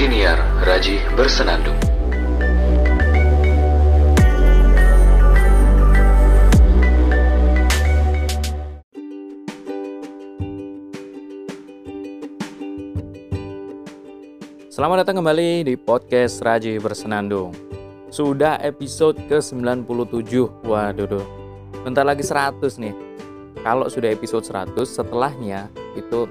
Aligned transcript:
Siniar 0.00 0.40
Raji 0.64 0.96
Bersenandung. 1.12 1.76
Selamat 14.72 15.04
datang 15.04 15.20
kembali 15.20 15.68
di 15.68 15.76
podcast 15.76 16.40
Raji 16.40 16.80
Bersenandung 16.80 17.52
Sudah 18.08 18.56
episode 18.64 19.20
ke-97 19.28 19.84
Waduh, 20.64 21.04
duh. 21.12 21.26
bentar 21.84 22.08
lagi 22.08 22.24
100 22.24 22.56
nih 22.80 22.96
Kalau 23.60 23.84
sudah 23.92 24.08
episode 24.08 24.48
100, 24.48 24.80
setelahnya 24.80 25.68
itu 25.92 26.24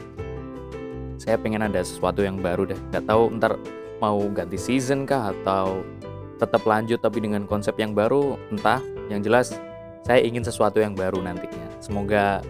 saya 1.29 1.37
pengen 1.37 1.61
ada 1.61 1.85
sesuatu 1.85 2.25
yang 2.25 2.41
baru 2.41 2.73
deh 2.73 2.79
Gak 2.89 3.05
tahu 3.05 3.29
ntar 3.37 3.53
mau 4.01 4.17
ganti 4.33 4.57
season 4.57 5.05
kah 5.05 5.29
atau 5.29 5.85
tetap 6.41 6.65
lanjut 6.65 6.97
tapi 6.97 7.21
dengan 7.21 7.45
konsep 7.45 7.77
yang 7.77 7.93
baru 7.93 8.33
Entah, 8.49 8.81
yang 9.13 9.21
jelas 9.21 9.53
saya 10.09 10.25
ingin 10.25 10.41
sesuatu 10.41 10.81
yang 10.81 10.97
baru 10.97 11.21
nantinya 11.21 11.69
Semoga 11.77 12.41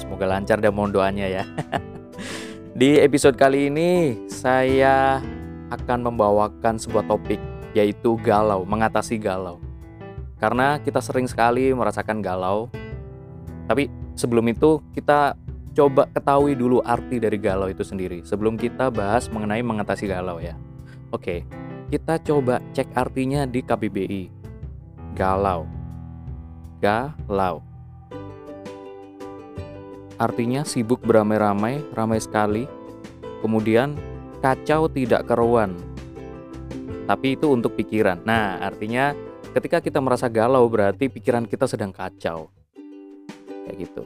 semoga 0.00 0.24
lancar 0.24 0.56
dan 0.56 0.72
mohon 0.72 0.88
doanya 0.88 1.28
ya 1.28 1.44
Di 2.80 2.96
episode 3.04 3.36
kali 3.36 3.68
ini 3.68 4.16
saya 4.32 5.20
akan 5.68 6.08
membawakan 6.08 6.80
sebuah 6.80 7.04
topik 7.04 7.38
yaitu 7.76 8.18
galau, 8.22 8.66
mengatasi 8.66 9.18
galau. 9.18 9.62
Karena 10.38 10.78
kita 10.82 10.98
sering 10.98 11.30
sekali 11.30 11.70
merasakan 11.70 12.18
galau. 12.18 12.66
Tapi 13.70 13.86
sebelum 14.18 14.46
itu 14.50 14.82
kita 14.94 15.38
coba 15.74 16.06
ketahui 16.14 16.54
dulu 16.54 16.78
arti 16.86 17.18
dari 17.18 17.34
galau 17.36 17.66
itu 17.66 17.82
sendiri 17.82 18.22
sebelum 18.22 18.54
kita 18.54 18.94
bahas 18.94 19.26
mengenai 19.26 19.60
mengatasi 19.60 20.06
galau 20.06 20.38
ya. 20.38 20.54
Oke, 21.10 21.42
kita 21.90 22.22
coba 22.22 22.62
cek 22.72 22.94
artinya 22.94 23.42
di 23.44 23.60
KBBI. 23.60 24.22
Galau. 25.18 25.66
Galau. 26.78 27.62
Artinya 30.14 30.62
sibuk 30.62 31.02
beramai-ramai, 31.02 31.82
ramai 31.90 32.22
sekali. 32.22 32.70
Kemudian 33.42 33.98
kacau 34.38 34.86
tidak 34.86 35.26
keruan. 35.26 35.74
Tapi 37.04 37.36
itu 37.36 37.50
untuk 37.50 37.76
pikiran. 37.76 38.22
Nah, 38.22 38.62
artinya 38.62 39.12
ketika 39.52 39.82
kita 39.82 39.98
merasa 39.98 40.30
galau 40.30 40.64
berarti 40.70 41.10
pikiran 41.10 41.44
kita 41.50 41.66
sedang 41.66 41.90
kacau. 41.90 42.48
Kayak 43.66 43.76
gitu. 43.90 44.02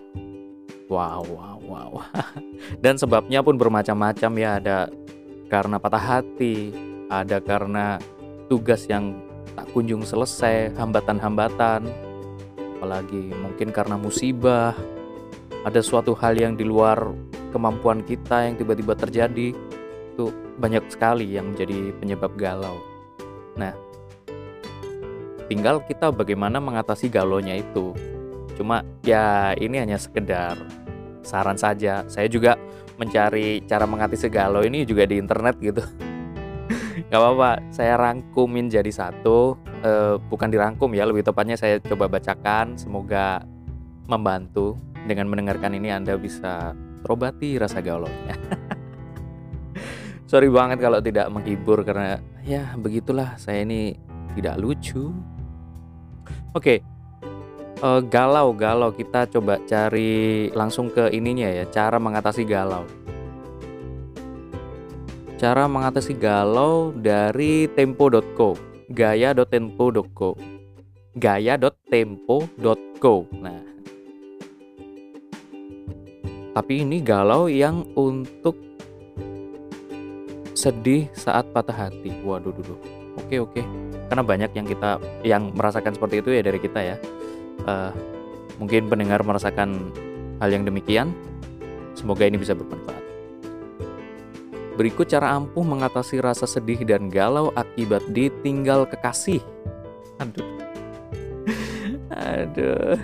Wow, 0.88 1.20
wow, 1.28 1.58
wow. 1.68 1.92
Dan 2.84 2.96
sebabnya 2.96 3.44
pun 3.44 3.60
bermacam-macam 3.60 4.32
ya, 4.40 4.50
ada 4.56 4.78
karena 5.52 5.76
patah 5.76 6.00
hati, 6.00 6.72
ada 7.12 7.44
karena 7.44 8.00
tugas 8.48 8.88
yang 8.88 9.20
tak 9.52 9.68
kunjung 9.76 10.00
selesai, 10.00 10.72
hambatan-hambatan, 10.80 11.84
apalagi 12.80 13.36
mungkin 13.36 13.68
karena 13.68 14.00
musibah, 14.00 14.72
ada 15.68 15.80
suatu 15.84 16.16
hal 16.16 16.40
yang 16.40 16.56
di 16.56 16.64
luar 16.64 17.12
kemampuan 17.52 18.00
kita 18.00 18.48
yang 18.48 18.56
tiba-tiba 18.56 18.96
terjadi 18.96 19.52
itu 20.14 20.24
banyak 20.56 20.88
sekali 20.88 21.36
yang 21.36 21.52
menjadi 21.52 21.92
penyebab 22.00 22.32
galau. 22.40 22.80
Nah, 23.60 23.76
tinggal 25.52 25.84
kita 25.84 26.08
bagaimana 26.14 26.62
mengatasi 26.62 27.12
galonya 27.12 27.60
itu. 27.60 27.92
Cuma 28.58 28.82
ya 29.06 29.54
ini 29.54 29.78
hanya 29.78 29.94
sekedar 29.94 30.58
saran 31.22 31.54
saja. 31.54 32.02
Saya 32.10 32.26
juga 32.26 32.58
mencari 32.98 33.62
cara 33.70 33.86
mengatasi 33.86 34.26
galau 34.26 34.66
ini 34.66 34.82
juga 34.82 35.06
di 35.06 35.22
internet 35.22 35.54
gitu. 35.62 35.86
Gak 37.08 37.14
apa-apa, 37.22 37.62
saya 37.70 37.94
rangkumin 37.94 38.66
jadi 38.66 38.90
satu. 38.90 39.54
E, 39.78 40.18
bukan 40.26 40.50
dirangkum 40.50 40.90
ya, 40.90 41.06
lebih 41.06 41.22
tepatnya 41.22 41.54
saya 41.54 41.78
coba 41.78 42.10
bacakan. 42.10 42.74
Semoga 42.74 43.46
membantu 44.10 44.74
dengan 45.06 45.30
mendengarkan 45.30 45.78
ini 45.78 45.94
Anda 45.94 46.18
bisa 46.18 46.74
terobati 47.06 47.62
rasa 47.62 47.78
gaulnya. 47.78 48.34
Sorry 50.30 50.50
banget 50.50 50.82
kalau 50.82 50.98
tidak 51.00 51.30
menghibur 51.32 51.86
karena 51.86 52.20
ya 52.44 52.74
begitulah 52.74 53.38
saya 53.38 53.62
ini 53.62 53.96
tidak 54.36 54.60
lucu. 54.60 55.14
Oke, 56.52 56.84
uh, 57.82 58.00
galau 58.02 58.54
galau 58.54 58.90
kita 58.90 59.26
coba 59.30 59.58
cari 59.66 60.48
langsung 60.54 60.90
ke 60.90 61.10
ininya 61.14 61.48
ya 61.48 61.64
cara 61.68 61.98
mengatasi 61.98 62.42
galau. 62.46 62.84
Cara 65.38 65.70
mengatasi 65.70 66.18
galau 66.18 66.90
dari 66.90 67.70
tempo.co, 67.70 68.58
gaya.tempo.co, 68.90 70.34
gaya.tempo.co. 71.14 73.14
Nah, 73.38 73.62
tapi 76.58 76.82
ini 76.82 76.98
galau 76.98 77.46
yang 77.46 77.86
untuk 77.94 78.58
sedih 80.58 81.06
saat 81.14 81.46
patah 81.54 81.86
hati. 81.86 82.10
Waduh, 82.26 82.50
dulu. 82.50 82.74
Oke, 83.14 83.38
oke. 83.38 83.62
Karena 84.10 84.26
banyak 84.26 84.50
yang 84.58 84.66
kita 84.66 84.98
yang 85.22 85.54
merasakan 85.54 85.94
seperti 85.94 86.18
itu 86.18 86.34
ya 86.34 86.42
dari 86.42 86.58
kita 86.58 86.82
ya. 86.82 86.98
Uh, 87.66 87.92
mungkin 88.58 88.90
pendengar 88.90 89.22
merasakan 89.22 89.90
hal 90.42 90.50
yang 90.50 90.66
demikian. 90.66 91.14
Semoga 91.94 92.26
ini 92.26 92.38
bisa 92.38 92.54
bermanfaat. 92.54 93.02
Berikut 94.78 95.10
cara 95.10 95.34
ampuh 95.34 95.66
mengatasi 95.66 96.22
rasa 96.22 96.46
sedih 96.46 96.86
dan 96.86 97.10
galau 97.10 97.50
akibat 97.58 97.98
ditinggal 98.14 98.86
kekasih. 98.86 99.42
Aduh. 100.22 100.46
Aduh. 102.38 102.94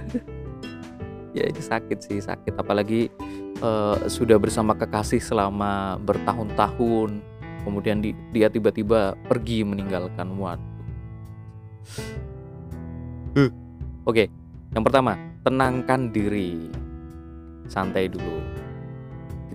Ya 1.35 1.51
ini 1.51 1.59
sakit 1.59 1.99
sih, 1.99 2.23
sakit 2.23 2.55
apalagi 2.55 3.11
uh, 3.59 4.07
sudah 4.07 4.39
bersama 4.39 4.79
kekasih 4.79 5.19
selama 5.19 5.99
bertahun-tahun, 6.07 7.19
kemudian 7.67 7.99
di, 7.99 8.15
dia 8.31 8.47
tiba-tiba 8.47 9.19
pergi 9.27 9.67
meninggalkan 9.67 10.31
Waduh. 10.39 10.63
Uh. 13.35 13.51
Oke, 14.07 14.29
okay. 14.31 14.44
Yang 14.75 14.83
pertama, 14.83 15.15
tenangkan 15.47 16.11
diri. 16.11 16.71
Santai 17.71 18.11
dulu. 18.11 18.43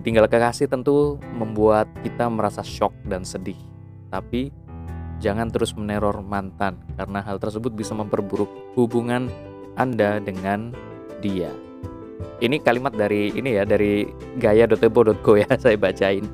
Ditinggal 0.00 0.32
kekasih 0.32 0.66
tentu 0.66 1.20
membuat 1.36 1.86
kita 2.00 2.26
merasa 2.32 2.64
shock 2.64 2.96
dan 3.04 3.20
sedih. 3.20 3.58
Tapi 4.08 4.48
jangan 5.20 5.52
terus 5.52 5.76
meneror 5.76 6.24
mantan 6.24 6.80
karena 6.96 7.20
hal 7.20 7.36
tersebut 7.36 7.76
bisa 7.76 7.92
memperburuk 7.92 8.48
hubungan 8.74 9.28
Anda 9.76 10.18
dengan 10.18 10.72
dia. 11.20 11.52
Ini 12.40 12.64
kalimat 12.64 12.96
dari 12.96 13.28
ini 13.36 13.60
ya 13.60 13.68
dari 13.68 14.08
gaya.tempo.co 14.40 15.36
ya 15.36 15.48
saya 15.62 15.76
bacain. 15.76 16.24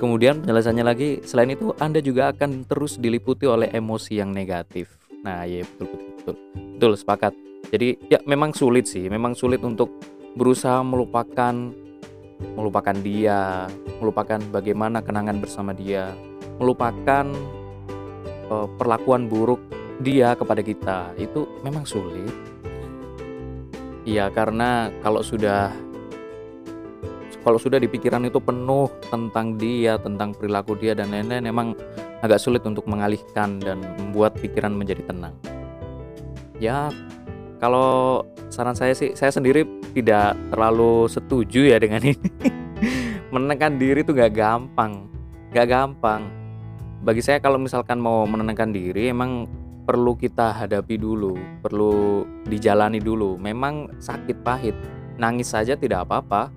Kemudian 0.00 0.40
penjelasannya 0.42 0.84
lagi, 0.84 1.20
selain 1.22 1.52
itu 1.52 1.76
Anda 1.78 2.00
juga 2.00 2.32
akan 2.32 2.64
terus 2.64 2.96
diliputi 2.96 3.44
oleh 3.44 3.70
emosi 3.70 4.18
yang 4.18 4.32
negatif. 4.32 4.96
Nah, 5.24 5.44
ya 5.44 5.64
betul 5.64 5.86
betul 5.92 6.12
betul. 6.16 6.36
Betul 6.76 6.92
sepakat. 6.96 7.32
Jadi 7.74 8.06
ya 8.06 8.22
memang 8.22 8.54
sulit 8.54 8.86
sih, 8.86 9.10
memang 9.10 9.34
sulit 9.34 9.58
untuk 9.66 9.98
berusaha 10.38 10.78
melupakan 10.86 11.74
melupakan 12.54 12.94
dia, 13.02 13.66
melupakan 13.98 14.38
bagaimana 14.54 15.02
kenangan 15.02 15.42
bersama 15.42 15.74
dia, 15.74 16.14
melupakan 16.62 17.26
uh, 18.46 18.70
perlakuan 18.78 19.26
buruk 19.26 19.58
dia 19.98 20.38
kepada 20.38 20.62
kita. 20.62 21.18
Itu 21.18 21.50
memang 21.66 21.82
sulit 21.82 22.54
Iya, 24.04 24.28
karena 24.28 24.92
kalau 25.00 25.24
sudah 25.24 25.72
kalau 27.40 27.56
sudah 27.56 27.80
di 27.80 27.88
pikiran 27.88 28.24
itu 28.28 28.36
penuh 28.36 28.88
tentang 29.08 29.56
dia, 29.56 29.96
tentang 29.96 30.36
perilaku 30.36 30.76
dia 30.76 30.92
dan 30.92 31.08
lain-lain, 31.08 31.48
emang 31.48 31.68
agak 32.20 32.40
sulit 32.40 32.60
untuk 32.68 32.84
mengalihkan 32.84 33.60
dan 33.60 33.80
membuat 33.96 34.36
pikiran 34.36 34.76
menjadi 34.76 35.08
tenang. 35.08 35.32
Ya, 36.60 36.92
kalau 37.64 38.20
saran 38.52 38.76
saya 38.76 38.92
sih, 38.92 39.16
saya 39.16 39.32
sendiri 39.32 39.64
tidak 39.96 40.36
terlalu 40.52 41.08
setuju 41.08 41.72
ya 41.72 41.80
dengan 41.80 42.04
ini. 42.04 42.28
menenangkan 43.32 43.80
diri 43.80 44.04
itu 44.04 44.12
gak 44.12 44.36
gampang, 44.36 45.08
gak 45.48 45.72
gampang. 45.72 46.28
Bagi 47.00 47.24
saya 47.24 47.40
kalau 47.40 47.56
misalkan 47.56 47.96
mau 47.96 48.28
menenangkan 48.28 48.68
diri, 48.68 49.08
emang 49.08 49.48
perlu 49.88 50.12
kita 50.12 50.52
hadapi 50.52 51.00
dulu, 51.00 51.40
perlu 51.64 52.28
dijalani 52.44 53.00
dulu. 53.00 53.40
Memang 53.40 53.96
sakit 53.96 54.44
pahit, 54.44 54.76
nangis 55.16 55.48
saja 55.48 55.72
tidak 55.72 56.04
apa-apa. 56.04 56.52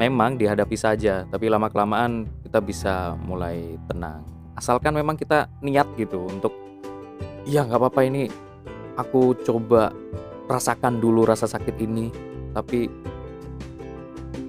Memang 0.00 0.40
dihadapi 0.40 0.76
saja, 0.76 1.28
tapi 1.28 1.52
lama-kelamaan 1.52 2.24
kita 2.48 2.64
bisa 2.64 3.12
mulai 3.20 3.76
tenang. 3.92 4.24
Asalkan 4.56 4.96
memang 4.96 5.20
kita 5.20 5.52
niat 5.60 5.84
gitu 6.00 6.24
untuk, 6.32 6.56
ya 7.44 7.64
nggak 7.64 7.76
apa-apa 7.76 8.00
ini 8.08 8.45
aku 8.96 9.36
coba 9.44 9.92
rasakan 10.50 10.98
dulu 10.98 11.28
rasa 11.28 11.46
sakit 11.46 11.76
ini, 11.80 12.10
tapi 12.52 12.88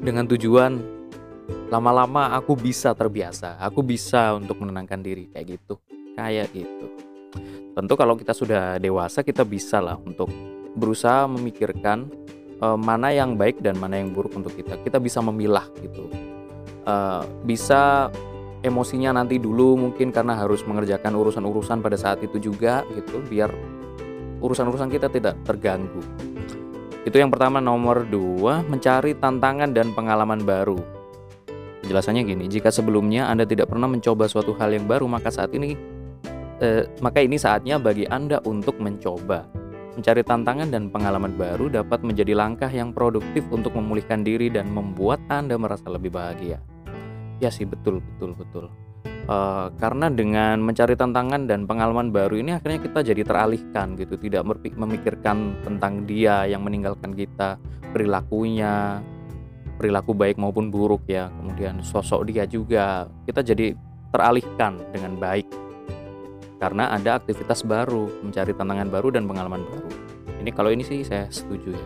dengan 0.02 0.26
tujuan 0.28 0.98
lama-lama 1.68 2.36
aku 2.36 2.56
bisa 2.56 2.92
terbiasa 2.96 3.60
aku 3.60 3.84
bisa 3.84 4.36
untuk 4.36 4.60
menenangkan 4.64 5.00
diri 5.00 5.32
kayak 5.32 5.60
gitu 5.60 5.80
kayak 6.16 6.50
gitu. 6.52 6.88
Tentu 7.78 7.94
kalau 7.94 8.18
kita 8.18 8.34
sudah 8.34 8.82
dewasa 8.82 9.22
kita 9.22 9.46
bisa 9.46 9.78
lah 9.78 9.96
untuk 10.02 10.34
berusaha 10.74 11.30
memikirkan 11.30 12.10
uh, 12.58 12.74
mana 12.74 13.14
yang 13.14 13.38
baik 13.38 13.62
dan 13.62 13.78
mana 13.78 14.02
yang 14.02 14.10
buruk 14.10 14.34
untuk 14.34 14.58
kita. 14.58 14.82
Kita 14.82 14.98
bisa 14.98 15.22
memilah 15.22 15.70
gitu. 15.78 16.10
Uh, 16.88 17.22
bisa 17.46 18.10
emosinya 18.66 19.22
nanti 19.22 19.38
dulu 19.38 19.78
mungkin 19.78 20.10
karena 20.10 20.34
harus 20.34 20.66
mengerjakan 20.66 21.14
urusan-urusan 21.14 21.86
pada 21.86 22.00
saat 22.00 22.18
itu 22.26 22.42
juga 22.42 22.82
gitu 22.98 23.22
biar 23.30 23.54
urusan-urusan 24.42 24.90
kita 24.90 25.08
tidak 25.10 25.36
terganggu. 25.44 26.02
Itu 27.08 27.16
yang 27.16 27.32
pertama. 27.32 27.64
Nomor 27.64 28.04
dua 28.04 28.62
mencari 28.68 29.16
tantangan 29.16 29.72
dan 29.72 29.96
pengalaman 29.96 30.44
baru. 30.44 30.76
Penjelasannya 31.84 32.28
gini 32.28 32.46
jika 32.52 32.68
sebelumnya 32.68 33.32
anda 33.32 33.48
tidak 33.48 33.72
pernah 33.72 33.88
mencoba 33.88 34.28
suatu 34.28 34.52
hal 34.60 34.76
yang 34.76 34.92
baru 34.92 35.08
maka 35.08 35.32
saat 35.32 35.56
ini 35.56 35.80
eh, 36.60 36.84
maka 37.00 37.24
ini 37.24 37.40
saatnya 37.40 37.80
bagi 37.80 38.04
anda 38.12 38.44
untuk 38.44 38.76
mencoba. 38.84 39.48
Mencari 39.96 40.22
tantangan 40.22 40.70
dan 40.70 40.94
pengalaman 40.94 41.34
baru 41.34 41.74
dapat 41.74 42.06
menjadi 42.06 42.38
langkah 42.38 42.70
yang 42.70 42.94
produktif 42.94 43.48
untuk 43.50 43.74
memulihkan 43.74 44.22
diri 44.22 44.52
dan 44.52 44.70
membuat 44.70 45.18
anda 45.32 45.58
merasa 45.58 45.90
lebih 45.90 46.14
bahagia. 46.14 46.62
Ya 47.42 47.50
sih 47.50 47.66
betul 47.66 48.04
betul 48.04 48.36
betul. 48.38 48.70
Uh, 49.28 49.68
karena 49.76 50.08
dengan 50.08 50.64
mencari 50.64 50.96
tantangan 50.96 51.52
dan 51.52 51.68
pengalaman 51.68 52.16
baru 52.16 52.40
ini 52.40 52.56
akhirnya 52.56 52.80
kita 52.80 53.04
jadi 53.12 53.28
teralihkan 53.28 54.00
gitu, 54.00 54.16
tidak 54.16 54.48
memikirkan 54.80 55.52
tentang 55.68 56.08
dia 56.08 56.48
yang 56.48 56.64
meninggalkan 56.64 57.12
kita, 57.12 57.60
perilakunya, 57.92 59.04
perilaku 59.76 60.16
baik 60.16 60.40
maupun 60.40 60.72
buruk 60.72 61.04
ya, 61.12 61.28
kemudian 61.44 61.84
sosok 61.84 62.24
dia 62.32 62.48
juga, 62.48 63.12
kita 63.28 63.44
jadi 63.44 63.76
teralihkan 64.16 64.80
dengan 64.96 65.20
baik 65.20 65.44
karena 66.64 66.96
ada 66.96 67.20
aktivitas 67.20 67.68
baru, 67.68 68.08
mencari 68.24 68.56
tantangan 68.56 68.88
baru 68.88 69.12
dan 69.12 69.28
pengalaman 69.28 69.68
baru. 69.68 69.92
Ini 70.40 70.50
kalau 70.56 70.72
ini 70.72 70.88
sih 70.88 71.04
saya 71.04 71.28
setuju 71.28 71.76
ya. 71.76 71.86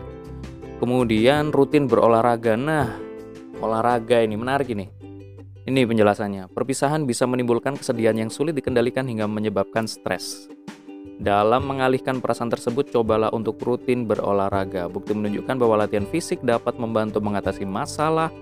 Kemudian 0.78 1.50
rutin 1.50 1.90
berolahraga. 1.90 2.54
Nah, 2.54 2.86
olahraga 3.58 4.22
ini 4.22 4.38
menarik 4.38 4.70
ini 4.70 5.01
ini 5.62 5.86
penjelasannya. 5.86 6.50
Perpisahan 6.50 7.06
bisa 7.06 7.22
menimbulkan 7.28 7.78
kesedihan 7.78 8.18
yang 8.18 8.30
sulit 8.34 8.58
dikendalikan 8.58 9.06
hingga 9.06 9.30
menyebabkan 9.30 9.86
stres. 9.86 10.50
Dalam 11.22 11.70
mengalihkan 11.70 12.18
perasaan 12.18 12.50
tersebut, 12.50 12.90
cobalah 12.90 13.30
untuk 13.30 13.62
rutin 13.62 14.02
berolahraga. 14.10 14.90
Bukti 14.90 15.14
menunjukkan 15.14 15.54
bahwa 15.54 15.86
latihan 15.86 16.02
fisik 16.10 16.42
dapat 16.42 16.74
membantu 16.82 17.22
mengatasi 17.22 17.62
masalah, 17.62 18.34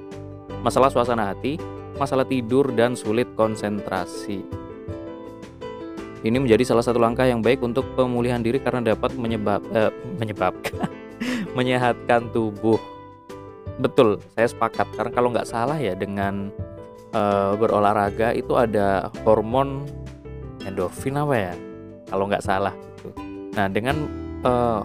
masalah 0.64 0.88
suasana 0.88 1.28
hati, 1.28 1.60
masalah 2.00 2.24
tidur, 2.24 2.72
dan 2.72 2.96
sulit 2.96 3.28
konsentrasi. 3.36 4.40
Ini 6.24 6.36
menjadi 6.40 6.72
salah 6.72 6.84
satu 6.84 6.96
langkah 6.96 7.28
yang 7.28 7.44
baik 7.44 7.60
untuk 7.60 7.84
pemulihan 7.96 8.40
diri 8.40 8.60
karena 8.60 8.96
dapat 8.96 9.12
menyebab, 9.16 9.60
eh, 9.76 9.92
menyebabkan 10.16 10.88
menyehatkan 11.56 12.32
tubuh. 12.32 12.80
Betul, 13.80 14.20
saya 14.36 14.48
sepakat. 14.48 14.88
Karena 14.96 15.12
kalau 15.12 15.28
nggak 15.32 15.48
salah 15.48 15.76
ya 15.76 15.92
dengan 15.92 16.52
uh, 17.14 17.52
berolahraga 17.58 18.34
itu 18.34 18.54
ada 18.56 19.10
hormon 19.26 19.86
endorfin 20.66 21.16
apa 21.16 21.34
ya 21.34 21.54
kalau 22.10 22.26
nggak 22.26 22.44
salah 22.44 22.74
gitu. 22.74 23.10
Nah 23.56 23.66
dengan 23.70 23.96
uh, 24.44 24.82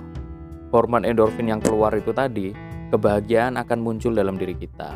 hormon 0.69 1.06
endorfin 1.06 1.50
yang 1.50 1.62
keluar 1.62 1.94
itu 1.95 2.12
tadi 2.12 2.51
kebahagiaan 2.94 3.57
akan 3.60 3.80
muncul 3.81 4.13
dalam 4.13 4.38
diri 4.38 4.56
kita. 4.56 4.94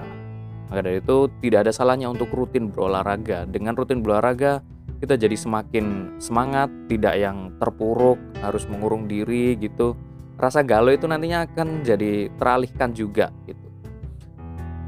Maka 0.70 0.86
dari 0.86 1.02
itu 1.02 1.26
tidak 1.42 1.66
ada 1.66 1.72
salahnya 1.74 2.14
untuk 2.14 2.30
rutin 2.30 2.70
berolahraga. 2.70 3.50
Dengan 3.50 3.74
rutin 3.74 4.06
berolahraga 4.06 4.62
kita 5.00 5.16
jadi 5.16 5.34
semakin 5.34 6.20
semangat, 6.20 6.68
tidak 6.92 7.16
yang 7.16 7.56
terpuruk, 7.56 8.20
harus 8.44 8.68
mengurung 8.68 9.08
diri 9.08 9.56
gitu. 9.56 9.96
Rasa 10.36 10.60
galau 10.62 10.92
itu 10.92 11.08
nantinya 11.08 11.48
akan 11.48 11.88
jadi 11.88 12.28
teralihkan 12.36 12.92
juga 12.92 13.32
gitu. 13.48 13.69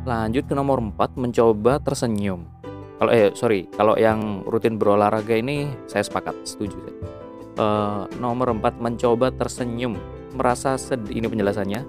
Lanjut 0.01 0.49
ke 0.49 0.57
nomor 0.57 0.81
4, 0.81 1.13
mencoba 1.13 1.77
tersenyum. 1.77 2.49
Kalau 2.97 3.11
eh 3.13 3.29
sorry, 3.37 3.69
kalau 3.77 3.93
yang 3.97 4.41
rutin 4.49 4.81
berolahraga 4.81 5.37
ini 5.37 5.69
saya 5.85 6.01
sepakat, 6.01 6.33
setuju. 6.41 6.73
Uh, 7.61 8.09
nomor 8.17 8.49
4, 8.49 8.81
mencoba 8.81 9.29
tersenyum. 9.29 9.93
Merasa 10.33 10.73
sedih, 10.81 11.21
ini 11.21 11.29
penjelasannya. 11.29 11.85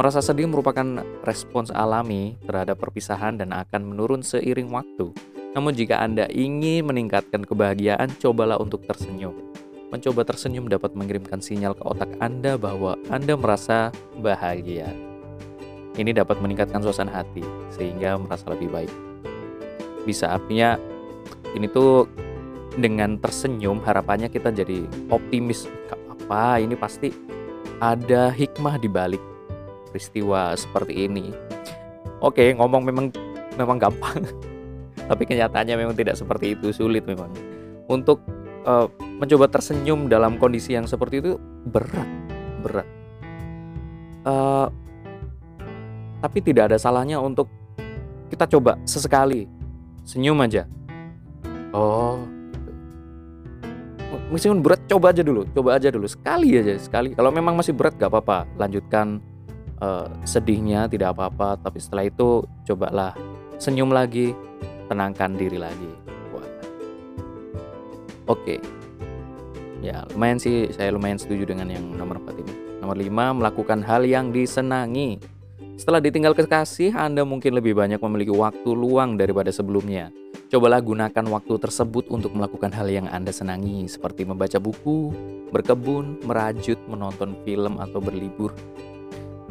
Merasa 0.00 0.24
sedih 0.24 0.48
merupakan 0.48 1.04
respons 1.28 1.68
alami 1.72 2.40
terhadap 2.44 2.80
perpisahan 2.80 3.36
dan 3.36 3.52
akan 3.52 3.84
menurun 3.84 4.24
seiring 4.24 4.72
waktu. 4.72 5.12
Namun 5.52 5.76
jika 5.76 6.00
Anda 6.00 6.28
ingin 6.32 6.88
meningkatkan 6.88 7.44
kebahagiaan, 7.44 8.16
cobalah 8.16 8.56
untuk 8.56 8.84
tersenyum. 8.88 9.36
Mencoba 9.92 10.24
tersenyum 10.24 10.72
dapat 10.72 10.96
mengirimkan 10.96 11.40
sinyal 11.44 11.76
ke 11.76 11.84
otak 11.84 12.12
Anda 12.20 12.56
bahwa 12.56 12.96
Anda 13.08 13.36
merasa 13.36 13.92
bahagia. 14.20 15.05
Ini 15.96 16.12
dapat 16.12 16.38
meningkatkan 16.44 16.84
suasana 16.84 17.24
hati 17.24 17.40
sehingga 17.72 18.20
merasa 18.20 18.52
lebih 18.52 18.68
baik. 18.68 18.92
Bisa 20.04 20.28
artinya 20.36 20.76
ini 21.56 21.66
tuh 21.72 22.04
dengan 22.76 23.16
tersenyum 23.16 23.80
harapannya 23.80 24.28
kita 24.28 24.52
jadi 24.52 24.84
optimis. 25.08 25.64
Gak 25.88 26.00
apa, 26.12 26.60
ini 26.60 26.76
pasti 26.76 27.08
ada 27.80 28.28
hikmah 28.28 28.76
di 28.76 28.88
balik 28.92 29.22
peristiwa 29.88 30.52
seperti 30.52 31.08
ini. 31.08 31.32
Oke, 32.20 32.52
ngomong 32.52 32.84
memang 32.84 33.06
memang 33.56 33.80
gampang. 33.80 34.20
Tapi 35.10 35.22
kenyataannya 35.24 35.80
memang 35.80 35.96
tidak 35.96 36.20
seperti 36.20 36.52
itu, 36.52 36.76
sulit 36.76 37.08
memang. 37.08 37.32
Untuk 37.88 38.20
uh, 38.68 38.90
mencoba 39.16 39.48
tersenyum 39.48 40.12
dalam 40.12 40.36
kondisi 40.36 40.76
yang 40.76 40.84
seperti 40.84 41.24
itu 41.24 41.32
berat, 41.64 42.08
berat. 42.60 42.88
Uh, 44.26 44.68
tapi 46.20 46.38
tidak 46.40 46.72
ada 46.72 46.78
salahnya 46.80 47.20
untuk 47.20 47.50
kita 48.32 48.46
coba 48.58 48.78
sesekali. 48.88 49.46
Senyum 50.06 50.38
aja. 50.42 50.66
Oh. 51.74 52.22
Meskipun 54.30 54.62
berat 54.62 54.82
coba 54.86 55.10
aja 55.14 55.22
dulu. 55.22 55.46
Coba 55.50 55.78
aja 55.78 55.90
dulu. 55.90 56.06
Sekali 56.06 56.54
aja 56.56 56.78
sekali. 56.78 57.14
Kalau 57.14 57.30
memang 57.34 57.58
masih 57.58 57.74
berat 57.74 57.94
gak 57.98 58.10
apa-apa. 58.10 58.46
Lanjutkan 58.58 59.18
uh, 59.82 60.10
sedihnya 60.22 60.86
tidak 60.90 61.14
apa-apa. 61.14 61.58
Tapi 61.58 61.78
setelah 61.82 62.06
itu 62.06 62.42
cobalah 62.66 63.12
senyum 63.58 63.90
lagi 63.90 64.34
tenangkan 64.86 65.34
diri 65.34 65.58
lagi. 65.58 66.06
Oke. 68.26 68.58
Okay. 68.58 68.60
ya 69.86 70.02
lumayan 70.10 70.38
sih. 70.42 70.66
Saya 70.74 70.90
lumayan 70.90 71.18
setuju 71.18 71.46
dengan 71.46 71.70
yang 71.70 71.86
nomor 71.94 72.18
4 72.18 72.42
ini. 72.42 72.54
Nomor 72.82 72.98
5 72.98 73.38
melakukan 73.38 73.80
hal 73.86 74.02
yang 74.02 74.34
disenangi 74.34 75.35
setelah 75.76 76.00
ditinggal 76.00 76.32
kekasih, 76.32 76.96
Anda 76.96 77.20
mungkin 77.28 77.52
lebih 77.52 77.76
banyak 77.76 78.00
memiliki 78.00 78.32
waktu 78.32 78.72
luang 78.72 79.20
daripada 79.20 79.52
sebelumnya. 79.52 80.08
Cobalah 80.48 80.80
gunakan 80.80 81.24
waktu 81.28 81.54
tersebut 81.60 82.08
untuk 82.08 82.32
melakukan 82.32 82.72
hal 82.72 82.88
yang 82.88 83.06
Anda 83.12 83.28
senangi, 83.28 83.84
seperti 83.84 84.24
membaca 84.24 84.56
buku, 84.56 85.12
berkebun, 85.52 86.24
merajut, 86.24 86.80
menonton 86.88 87.36
film, 87.44 87.76
atau 87.76 88.00
berlibur, 88.00 88.56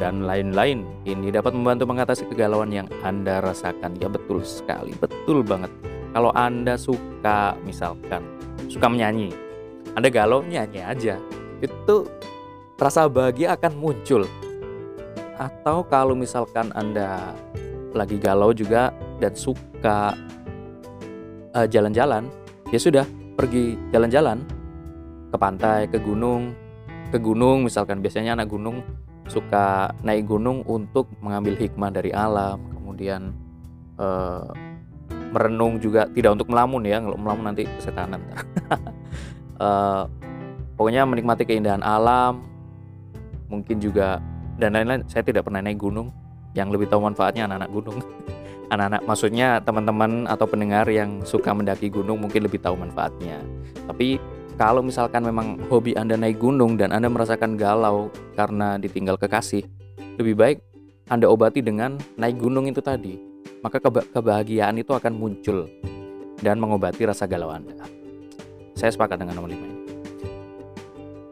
dan 0.02 0.26
lain-lain. 0.26 0.82
Ini 1.06 1.30
dapat 1.30 1.54
membantu 1.54 1.86
mengatasi 1.94 2.26
kegalauan 2.26 2.74
yang 2.74 2.90
Anda 3.06 3.38
rasakan. 3.46 4.02
Ya 4.02 4.10
betul 4.10 4.42
sekali, 4.42 4.98
betul 4.98 5.46
banget. 5.46 5.70
Kalau 6.10 6.34
Anda 6.34 6.74
suka, 6.74 7.54
misalkan, 7.62 8.26
suka 8.66 8.90
menyanyi, 8.90 9.30
Anda 9.94 10.10
galau 10.10 10.42
nyanyi 10.42 10.82
aja. 10.82 11.22
Itu 11.62 12.10
rasa 12.82 13.06
bahagia 13.06 13.54
akan 13.60 13.78
muncul 13.78 14.26
atau 15.36 15.84
kalau 15.88 16.16
misalkan 16.16 16.72
Anda 16.76 17.36
lagi 17.96 18.20
galau 18.20 18.52
juga 18.52 18.92
dan 19.24 19.32
suka 19.36 20.16
uh, 21.56 21.68
jalan-jalan, 21.68 22.28
ya 22.72 22.80
sudah 22.80 23.06
pergi 23.36 23.80
jalan-jalan 23.92 24.44
ke 25.32 25.38
pantai, 25.40 25.88
ke 25.88 26.00
gunung, 26.00 26.56
ke 27.12 27.18
gunung 27.20 27.64
misalkan 27.64 28.00
biasanya 28.04 28.36
anak 28.40 28.52
gunung 28.52 28.84
suka 29.26 29.90
naik 30.06 30.30
gunung 30.30 30.62
untuk 30.70 31.10
mengambil 31.20 31.58
hikmah 31.58 31.90
dari 31.90 32.14
alam, 32.14 32.62
kemudian 32.76 33.34
uh, 33.98 34.46
merenung 35.34 35.82
juga 35.82 36.08
tidak 36.14 36.40
untuk 36.40 36.52
melamun 36.52 36.84
ya, 36.86 37.02
kalau 37.02 37.18
melamun 37.18 37.46
nanti 37.52 37.64
kesetanan. 37.80 38.22
uh, 39.60 40.06
pokoknya 40.78 41.04
menikmati 41.04 41.44
keindahan 41.44 41.82
alam, 41.82 42.46
mungkin 43.50 43.82
juga 43.82 44.22
dan 44.56 44.76
lain-lain 44.76 45.04
saya 45.08 45.24
tidak 45.24 45.48
pernah 45.48 45.62
naik 45.64 45.80
gunung 45.80 46.12
yang 46.56 46.72
lebih 46.72 46.88
tahu 46.88 47.04
manfaatnya 47.04 47.48
anak-anak 47.48 47.72
gunung 47.72 47.98
anak-anak 48.74 49.02
maksudnya 49.06 49.60
teman-teman 49.62 50.26
atau 50.26 50.46
pendengar 50.48 50.88
yang 50.90 51.22
suka 51.24 51.52
mendaki 51.52 51.92
gunung 51.92 52.20
mungkin 52.24 52.44
lebih 52.48 52.60
tahu 52.64 52.80
manfaatnya 52.80 53.40
tapi 53.86 54.18
kalau 54.56 54.80
misalkan 54.80 55.28
memang 55.28 55.60
hobi 55.68 55.94
Anda 56.00 56.16
naik 56.16 56.40
gunung 56.40 56.80
dan 56.80 56.96
Anda 56.96 57.12
merasakan 57.12 57.60
galau 57.60 58.10
karena 58.40 58.80
ditinggal 58.80 59.20
kekasih 59.20 59.68
lebih 60.18 60.36
baik 60.40 60.58
Anda 61.12 61.28
obati 61.30 61.60
dengan 61.60 62.00
naik 62.16 62.40
gunung 62.40 62.66
itu 62.72 62.80
tadi 62.80 63.36
maka 63.66 63.82
keba- 63.82 64.06
kebahagiaan 64.14 64.78
itu 64.78 64.94
akan 64.94 65.14
muncul 65.18 65.66
dan 66.38 66.62
mengobati 66.62 67.02
rasa 67.10 67.26
galau 67.26 67.50
Anda. 67.50 67.74
Saya 68.78 68.94
sepakat 68.94 69.18
dengan 69.18 69.42
nomor 69.42 69.50
5 69.50 69.58
ini. 69.58 69.80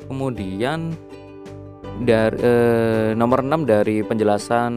Kemudian 0.10 0.98
dari 2.02 2.38
eh, 2.42 3.12
nomor 3.14 3.46
6 3.46 3.70
dari 3.70 4.02
penjelasan 4.02 4.74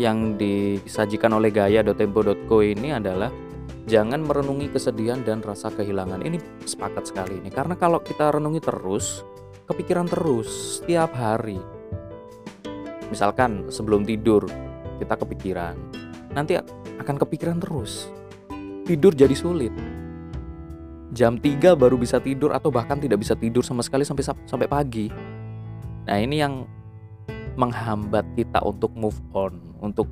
yang 0.00 0.40
disajikan 0.40 1.36
oleh 1.36 1.52
gaya.tempo.co 1.52 2.64
ini 2.64 2.96
adalah 2.96 3.28
jangan 3.84 4.24
merenungi 4.24 4.72
kesedihan 4.72 5.20
dan 5.20 5.44
rasa 5.44 5.68
kehilangan. 5.68 6.24
Ini 6.24 6.64
sepakat 6.64 7.12
sekali 7.12 7.42
ini 7.42 7.52
karena 7.52 7.76
kalau 7.76 8.00
kita 8.00 8.32
renungi 8.32 8.60
terus, 8.62 9.20
kepikiran 9.68 10.08
terus 10.08 10.80
setiap 10.80 11.12
hari. 11.12 11.60
Misalkan 13.12 13.68
sebelum 13.68 14.08
tidur 14.08 14.48
kita 14.96 15.14
kepikiran, 15.20 15.76
nanti 16.32 16.56
akan 16.96 17.16
kepikiran 17.20 17.60
terus. 17.60 18.08
Tidur 18.88 19.12
jadi 19.12 19.36
sulit. 19.36 19.70
Jam 21.12 21.36
3 21.36 21.76
baru 21.76 22.00
bisa 22.00 22.16
tidur 22.24 22.56
atau 22.56 22.72
bahkan 22.72 22.96
tidak 22.96 23.20
bisa 23.20 23.36
tidur 23.36 23.60
sama 23.60 23.84
sekali 23.84 24.00
sampai 24.00 24.24
sampai 24.48 24.64
pagi. 24.64 25.12
Nah, 26.06 26.18
ini 26.18 26.42
yang 26.42 26.66
menghambat 27.54 28.24
kita 28.34 28.58
untuk 28.64 28.90
move 28.96 29.18
on, 29.36 29.60
untuk 29.78 30.08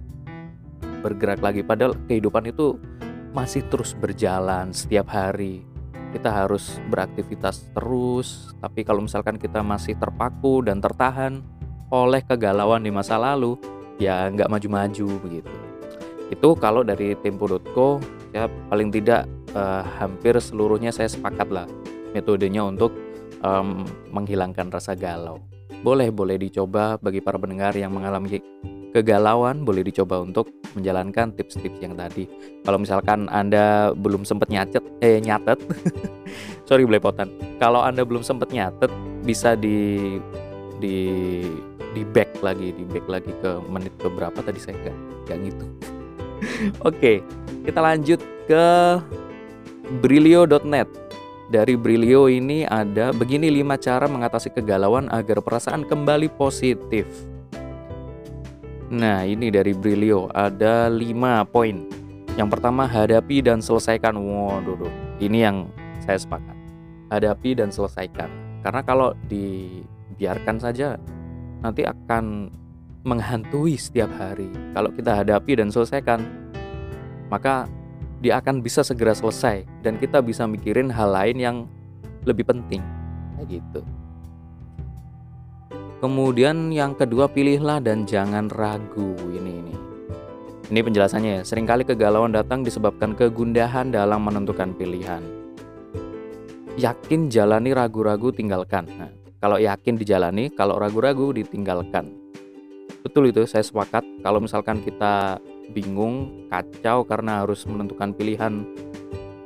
bergerak 1.00 1.40
lagi 1.40 1.64
padahal 1.64 1.96
kehidupan 2.04 2.52
itu 2.52 2.76
masih 3.32 3.64
terus 3.72 3.96
berjalan 3.96 4.70
setiap 4.70 5.08
hari. 5.10 5.64
Kita 6.10 6.26
harus 6.26 6.82
beraktivitas 6.90 7.70
terus, 7.70 8.50
tapi 8.58 8.82
kalau 8.82 9.06
misalkan 9.06 9.38
kita 9.38 9.62
masih 9.62 9.94
terpaku 9.94 10.66
dan 10.66 10.82
tertahan 10.82 11.38
oleh 11.90 12.18
kegalauan 12.26 12.82
di 12.82 12.90
masa 12.90 13.14
lalu, 13.14 13.54
ya 14.02 14.26
nggak 14.26 14.50
maju-maju 14.50 15.06
begitu. 15.22 15.54
Itu 16.30 16.54
kalau 16.58 16.82
dari 16.82 17.14
tempo.co 17.18 18.02
ya 18.30 18.46
paling 18.70 18.90
tidak 18.94 19.26
uh, 19.54 19.82
hampir 19.98 20.38
seluruhnya 20.38 20.94
saya 20.94 21.10
sepakat 21.10 21.50
lah 21.50 21.66
metodenya 22.14 22.66
untuk 22.66 22.94
um, 23.42 23.86
menghilangkan 24.10 24.70
rasa 24.70 24.94
galau. 24.98 25.49
Boleh 25.80 26.12
boleh 26.12 26.36
dicoba 26.36 27.00
bagi 27.00 27.22
para 27.22 27.40
pendengar 27.40 27.72
yang 27.78 27.94
mengalami 27.94 28.42
kegalauan 28.90 29.62
boleh 29.62 29.86
dicoba 29.86 30.18
untuk 30.18 30.50
menjalankan 30.74 31.30
tips-tips 31.34 31.78
yang 31.78 31.94
tadi. 31.94 32.26
Kalau 32.66 32.78
misalkan 32.82 33.30
Anda 33.30 33.94
belum 33.94 34.26
sempat 34.26 34.50
nyatet 34.50 34.82
eh 35.02 35.22
nyatet. 35.22 35.58
sorry 36.68 36.86
belepotan. 36.86 37.30
Kalau 37.62 37.82
Anda 37.82 38.02
belum 38.02 38.26
sempat 38.26 38.50
nyatet 38.50 38.90
bisa 39.22 39.54
di 39.54 40.18
di 40.82 40.98
di 41.90 42.02
back 42.06 42.42
lagi, 42.42 42.70
di 42.74 42.84
back 42.86 43.06
lagi 43.10 43.32
ke 43.42 43.50
menit 43.66 43.94
ke 43.98 44.06
berapa 44.10 44.38
tadi 44.42 44.58
saya 44.58 44.78
nggak 44.78 44.96
nggak 45.26 45.38
gitu. 45.50 45.64
Oke, 46.88 47.12
kita 47.66 47.80
lanjut 47.82 48.20
ke 48.46 48.64
brilio.net. 50.02 51.09
Dari 51.50 51.74
Brilio 51.74 52.30
ini 52.30 52.62
ada 52.62 53.10
begini 53.10 53.50
5 53.50 53.74
cara 53.82 54.06
mengatasi 54.06 54.54
kegalauan 54.54 55.10
agar 55.10 55.42
perasaan 55.42 55.82
kembali 55.82 56.30
positif. 56.38 57.10
Nah, 58.86 59.26
ini 59.26 59.50
dari 59.50 59.74
Brilio 59.74 60.30
ada 60.30 60.86
5 60.86 61.42
poin. 61.50 61.90
Yang 62.38 62.48
pertama, 62.54 62.86
hadapi 62.86 63.42
dan 63.42 63.58
selesaikan. 63.58 64.14
Waduh, 64.14 64.94
ini 65.18 65.42
yang 65.42 65.66
saya 66.06 66.22
sepakat. 66.22 66.54
Hadapi 67.10 67.58
dan 67.58 67.74
selesaikan. 67.74 68.30
Karena 68.62 68.86
kalau 68.86 69.10
dibiarkan 69.26 70.62
saja 70.62 71.02
nanti 71.66 71.82
akan 71.82 72.46
menghantui 73.02 73.74
setiap 73.74 74.14
hari. 74.14 74.46
Kalau 74.70 74.94
kita 74.94 75.18
hadapi 75.18 75.58
dan 75.58 75.74
selesaikan, 75.74 76.22
maka 77.26 77.66
dia 78.20 78.36
akan 78.36 78.60
bisa 78.60 78.84
segera 78.84 79.16
selesai 79.16 79.64
dan 79.80 79.96
kita 79.96 80.20
bisa 80.20 80.44
mikirin 80.44 80.92
hal 80.92 81.08
lain 81.10 81.36
yang 81.40 81.56
lebih 82.28 82.44
penting. 82.44 82.84
Kayak 83.40 83.60
gitu. 83.60 83.80
Kemudian 86.00 86.72
yang 86.72 86.96
kedua 86.96 87.28
pilihlah 87.28 87.80
dan 87.80 88.08
jangan 88.08 88.48
ragu. 88.52 89.16
Ini 89.20 89.52
ini. 89.52 89.74
Ini 90.72 90.80
penjelasannya 90.80 91.40
ya. 91.40 91.42
Seringkali 91.44 91.84
kegalauan 91.84 92.32
datang 92.32 92.64
disebabkan 92.64 93.12
kegundahan 93.16 93.92
dalam 93.92 94.24
menentukan 94.24 94.72
pilihan. 94.76 95.20
Yakin 96.80 97.28
jalani 97.28 97.76
ragu-ragu 97.76 98.32
tinggalkan. 98.32 98.88
Nah, 98.96 99.12
kalau 99.40 99.60
yakin 99.60 99.96
dijalani 99.96 100.48
kalau 100.52 100.76
ragu-ragu 100.80 101.36
ditinggalkan. 101.36 102.12
Betul 103.00 103.32
itu 103.32 103.44
saya 103.44 103.64
sepakat. 103.64 104.04
Kalau 104.24 104.40
misalkan 104.40 104.80
kita 104.84 105.40
bingung, 105.70 106.46
kacau 106.50 107.06
karena 107.06 107.42
harus 107.46 107.64
menentukan 107.64 108.12
pilihan. 108.12 108.66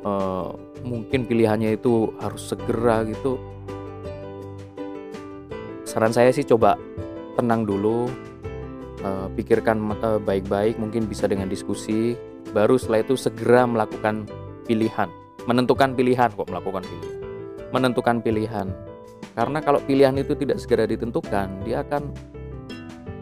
Uh, 0.04 0.52
mungkin 0.84 1.24
pilihannya 1.24 1.80
itu 1.80 2.12
harus 2.20 2.52
segera 2.52 3.08
gitu. 3.08 3.40
Saran 5.88 6.12
saya 6.12 6.28
sih 6.28 6.44
coba 6.44 6.76
tenang 7.40 7.64
dulu, 7.64 8.10
uh, 9.00 9.28
pikirkan 9.32 9.80
uh, 10.04 10.20
baik-baik, 10.20 10.76
mungkin 10.76 11.08
bisa 11.08 11.24
dengan 11.24 11.48
diskusi. 11.48 12.16
Baru 12.52 12.76
setelah 12.76 13.00
itu 13.04 13.16
segera 13.16 13.64
melakukan 13.64 14.28
pilihan, 14.68 15.08
menentukan 15.48 15.96
pilihan 15.96 16.28
kok 16.32 16.48
melakukan 16.48 16.84
pilihan, 16.84 17.20
menentukan 17.72 18.16
pilihan. 18.20 18.66
Karena 19.34 19.58
kalau 19.58 19.82
pilihan 19.82 20.14
itu 20.20 20.38
tidak 20.38 20.62
segera 20.62 20.86
ditentukan, 20.86 21.48
dia 21.66 21.82
akan 21.82 22.02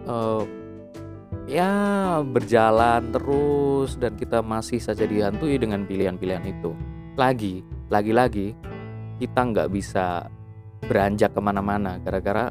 uh, 0.05 0.45
ya 1.53 1.73
berjalan 2.25 3.13
terus 3.13 4.01
dan 4.01 4.17
kita 4.17 4.41
masih 4.41 4.81
saja 4.81 5.05
dihantui 5.05 5.61
dengan 5.61 5.85
pilihan-pilihan 5.85 6.49
itu. 6.49 6.73
Lagi, 7.21 7.61
lagi-lagi 7.93 8.57
kita 9.21 9.41
nggak 9.53 9.69
bisa 9.69 10.33
beranjak 10.89 11.37
ke 11.37 11.41
mana-mana 11.45 12.01
gara-gara 12.01 12.49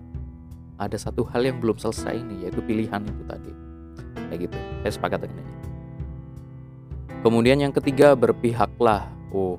ada 0.77 0.97
satu 0.97 1.25
hal 1.33 1.41
yang 1.41 1.57
belum 1.57 1.81
selesai 1.81 2.13
ini 2.13 2.45
yaitu 2.45 2.61
pilihan 2.61 3.01
itu 3.01 3.23
tadi. 3.25 3.51
Kayak 4.29 4.39
gitu. 4.45 4.57
Saya 4.85 4.91
sepakat 4.93 5.19
dengan 5.25 5.41
ini. 5.41 5.53
Kemudian 7.25 7.57
yang 7.57 7.73
ketiga 7.73 8.13
berpihaklah. 8.13 9.09
Oh, 9.33 9.57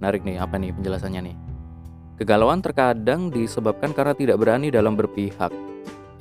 menarik 0.00 0.24
nih 0.24 0.40
apa 0.40 0.56
nih 0.56 0.72
penjelasannya 0.72 1.20
nih. 1.32 1.36
Kegalauan 2.16 2.64
terkadang 2.64 3.28
disebabkan 3.28 3.92
karena 3.92 4.14
tidak 4.16 4.36
berani 4.40 4.72
dalam 4.72 4.94
berpihak. 4.94 5.50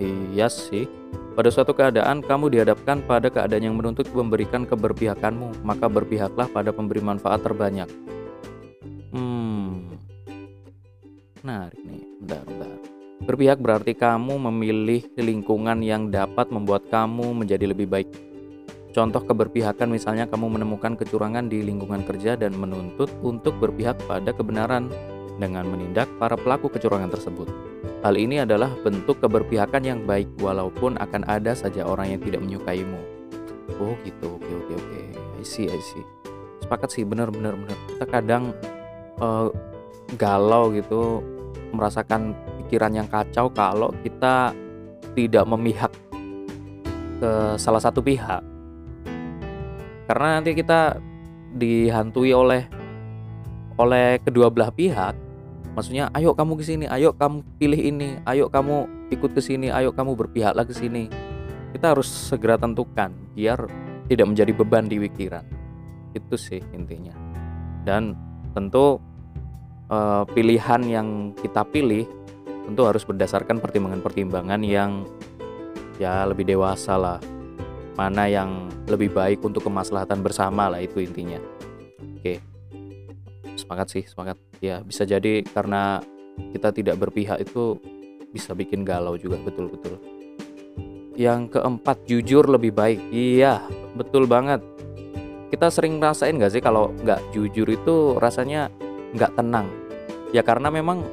Iya 0.01 0.49
sih, 0.49 0.89
pada 1.33 1.49
suatu 1.49 1.73
keadaan, 1.73 2.21
kamu 2.21 2.53
dihadapkan 2.53 3.01
pada 3.09 3.33
keadaan 3.33 3.65
yang 3.65 3.73
menuntut 3.73 4.05
memberikan 4.13 4.69
keberpihakanmu, 4.69 5.65
maka 5.65 5.89
berpihaklah 5.89 6.45
pada 6.45 6.69
pemberi 6.69 7.01
manfaat 7.01 7.41
terbanyak. 7.41 7.89
Hmm, 9.09 9.97
menarik 11.41 11.81
nih, 11.81 12.05
bentar, 12.21 12.45
bentar. 12.45 12.69
Berpihak 13.25 13.57
berarti 13.57 13.97
kamu 13.97 14.35
memilih 14.51 15.09
lingkungan 15.17 15.81
yang 15.81 16.13
dapat 16.13 16.53
membuat 16.53 16.85
kamu 16.93 17.33
menjadi 17.33 17.65
lebih 17.65 17.89
baik. 17.89 18.09
Contoh 18.93 19.25
keberpihakan 19.25 19.89
misalnya 19.89 20.29
kamu 20.29 20.53
menemukan 20.53 20.93
kecurangan 20.93 21.49
di 21.49 21.65
lingkungan 21.65 22.05
kerja 22.05 22.37
dan 22.37 22.53
menuntut 22.53 23.09
untuk 23.25 23.57
berpihak 23.57 23.97
pada 24.05 24.29
kebenaran 24.37 24.85
dengan 25.41 25.65
menindak 25.65 26.05
para 26.21 26.37
pelaku 26.37 26.69
kecurangan 26.69 27.09
tersebut. 27.09 27.72
Hal 28.03 28.19
ini 28.19 28.43
adalah 28.43 28.67
bentuk 28.83 29.23
keberpihakan 29.23 29.79
yang 29.87 30.03
baik 30.03 30.27
walaupun 30.43 30.99
akan 30.99 31.23
ada 31.23 31.55
saja 31.55 31.87
orang 31.87 32.11
yang 32.11 32.19
tidak 32.19 32.43
menyukaimu. 32.43 32.99
Oh 33.79 33.95
gitu, 34.03 34.35
oke 34.35 34.43
oke 34.43 34.73
oke. 34.75 34.99
I 35.39 35.45
see, 35.47 35.71
I 35.71 35.79
see. 35.79 36.03
Sepakat 36.59 36.91
sih, 36.91 37.07
bener 37.07 37.31
bener 37.31 37.55
bener. 37.55 37.79
Kita 37.95 38.03
kadang 38.03 38.51
uh, 39.23 39.47
galau 40.19 40.75
gitu, 40.75 41.23
merasakan 41.71 42.35
pikiran 42.59 42.91
yang 42.91 43.07
kacau 43.07 43.47
kalau 43.55 43.95
kita 44.03 44.51
tidak 45.15 45.47
memihak 45.47 45.95
ke 47.23 47.55
salah 47.55 47.79
satu 47.79 48.03
pihak. 48.03 48.43
Karena 50.11 50.43
nanti 50.43 50.51
kita 50.51 50.99
dihantui 51.55 52.35
oleh 52.35 52.67
oleh 53.79 54.19
kedua 54.19 54.51
belah 54.51 54.75
pihak 54.75 55.22
maksudnya 55.73 56.09
ayo 56.13 56.37
kamu 56.37 56.57
ke 56.57 56.63
sini 56.65 56.85
ayo 56.85 57.13
kamu 57.17 57.41
pilih 57.57 57.81
ini 57.81 58.09
ayo 58.29 58.45
kamu 58.49 59.09
ikut 59.09 59.33
ke 59.33 59.41
sini 59.41 59.73
ayo 59.73 59.93
kamu 59.93 60.17
berpihaklah 60.17 60.65
ke 60.65 60.73
sini. 60.73 61.09
Kita 61.73 61.97
harus 61.97 62.05
segera 62.05 62.57
tentukan 62.57 63.09
biar 63.33 63.65
tidak 64.05 64.29
menjadi 64.29 64.51
beban 64.53 64.85
di 64.85 65.01
pikiran. 65.01 65.41
Itu 66.13 66.37
sih 66.37 66.61
intinya. 66.69 67.17
Dan 67.81 68.13
tentu 68.53 69.01
uh, 69.89 70.21
pilihan 70.37 70.81
yang 70.85 71.33
kita 71.33 71.65
pilih 71.65 72.05
tentu 72.69 72.85
harus 72.85 73.01
berdasarkan 73.03 73.57
pertimbangan-pertimbangan 73.57 74.61
yang 74.61 75.09
ya 75.97 76.29
lebih 76.29 76.45
dewasa 76.45 76.93
lah. 76.93 77.19
Mana 77.97 78.29
yang 78.29 78.69
lebih 78.85 79.13
baik 79.13 79.41
untuk 79.41 79.65
kemaslahatan 79.65 80.21
bersama 80.21 80.69
lah 80.69 80.81
itu 80.81 81.01
intinya. 81.01 81.41
Oke. 82.21 82.37
Sepakat 83.57 83.87
sih 83.89 84.05
sepakat 84.05 84.52
ya 84.63 84.79
bisa 84.79 85.03
jadi 85.03 85.43
karena 85.43 85.99
kita 86.55 86.71
tidak 86.71 86.95
berpihak 86.95 87.43
itu 87.43 87.75
bisa 88.31 88.55
bikin 88.55 88.87
galau 88.87 89.19
juga 89.19 89.35
betul-betul 89.43 89.99
yang 91.13 91.45
keempat 91.49 92.05
jujur 92.09 92.45
lebih 92.49 92.73
baik. 92.73 92.99
Iya, 93.13 93.61
betul 93.93 94.25
banget. 94.25 94.61
Kita 95.53 95.69
sering 95.69 96.01
rasain 96.01 96.41
nggak 96.41 96.53
sih 96.57 96.61
kalau 96.63 96.89
nggak 97.05 97.21
jujur 97.29 97.69
itu 97.69 98.17
rasanya 98.17 98.73
nggak 99.13 99.37
tenang. 99.37 99.69
Ya 100.33 100.41
karena 100.41 100.73
memang 100.73 101.05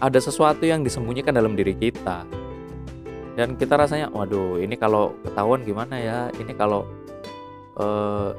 ada 0.00 0.16
sesuatu 0.16 0.64
yang 0.64 0.80
disembunyikan 0.80 1.36
dalam 1.36 1.52
diri 1.52 1.76
kita. 1.76 2.24
Dan 3.32 3.56
kita 3.56 3.80
rasanya, 3.80 4.12
waduh, 4.12 4.60
ini 4.60 4.76
kalau 4.76 5.16
ketahuan 5.24 5.64
gimana 5.64 5.96
ya? 5.96 6.18
Ini 6.36 6.52
kalau 6.52 6.84
uh, 7.80 8.32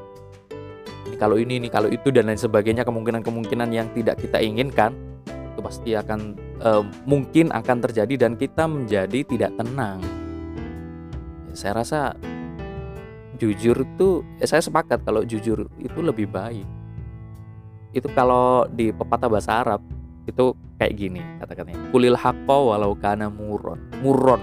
ini 1.04 1.16
kalau 1.20 1.36
ini, 1.36 1.60
ini 1.60 1.68
kalau 1.68 1.92
itu 1.92 2.10
dan 2.10 2.32
lain 2.32 2.40
sebagainya 2.40 2.88
kemungkinan-kemungkinan 2.88 3.70
yang 3.76 3.88
tidak 3.92 4.24
kita 4.24 4.40
inginkan 4.40 4.96
itu 5.28 5.62
pasti 5.62 5.92
akan 5.94 6.34
uh, 6.64 6.84
mungkin 7.06 7.54
akan 7.54 7.78
terjadi 7.84 8.26
dan 8.26 8.34
kita 8.40 8.66
menjadi 8.66 9.22
tidak 9.28 9.52
tenang. 9.60 10.02
Ya, 11.52 11.54
saya 11.54 11.74
rasa 11.84 12.00
jujur 13.38 13.84
itu 13.84 14.24
ya 14.40 14.48
saya 14.48 14.64
sepakat 14.64 15.04
kalau 15.06 15.22
jujur 15.22 15.70
itu 15.78 16.00
lebih 16.00 16.32
baik. 16.32 16.66
Itu 17.94 18.10
kalau 18.18 18.66
di 18.74 18.90
pepatah 18.90 19.30
bahasa 19.30 19.62
Arab 19.62 19.86
itu 20.26 20.58
kayak 20.82 20.94
gini 20.98 21.22
kata-katanya. 21.44 21.94
Kulil 21.94 22.18
hakko 22.18 22.74
walau 22.74 22.98
kana 22.98 23.30
muron. 23.30 23.78
Muron. 24.02 24.42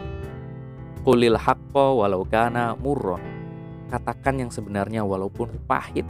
Kulil 1.03 1.35
hakko 1.35 2.05
walau 2.05 2.23
kana 2.29 2.79
muron. 2.79 3.19
Katakan 3.91 4.39
yang 4.47 4.51
sebenarnya 4.55 5.03
walaupun 5.03 5.51
pahit. 5.67 6.07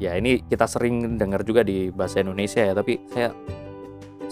Ya 0.00 0.16
ini 0.16 0.40
kita 0.48 0.64
sering 0.64 1.20
dengar 1.20 1.44
juga 1.44 1.60
di 1.60 1.92
bahasa 1.92 2.24
Indonesia 2.24 2.64
ya, 2.64 2.72
tapi 2.72 2.96
saya 3.12 3.36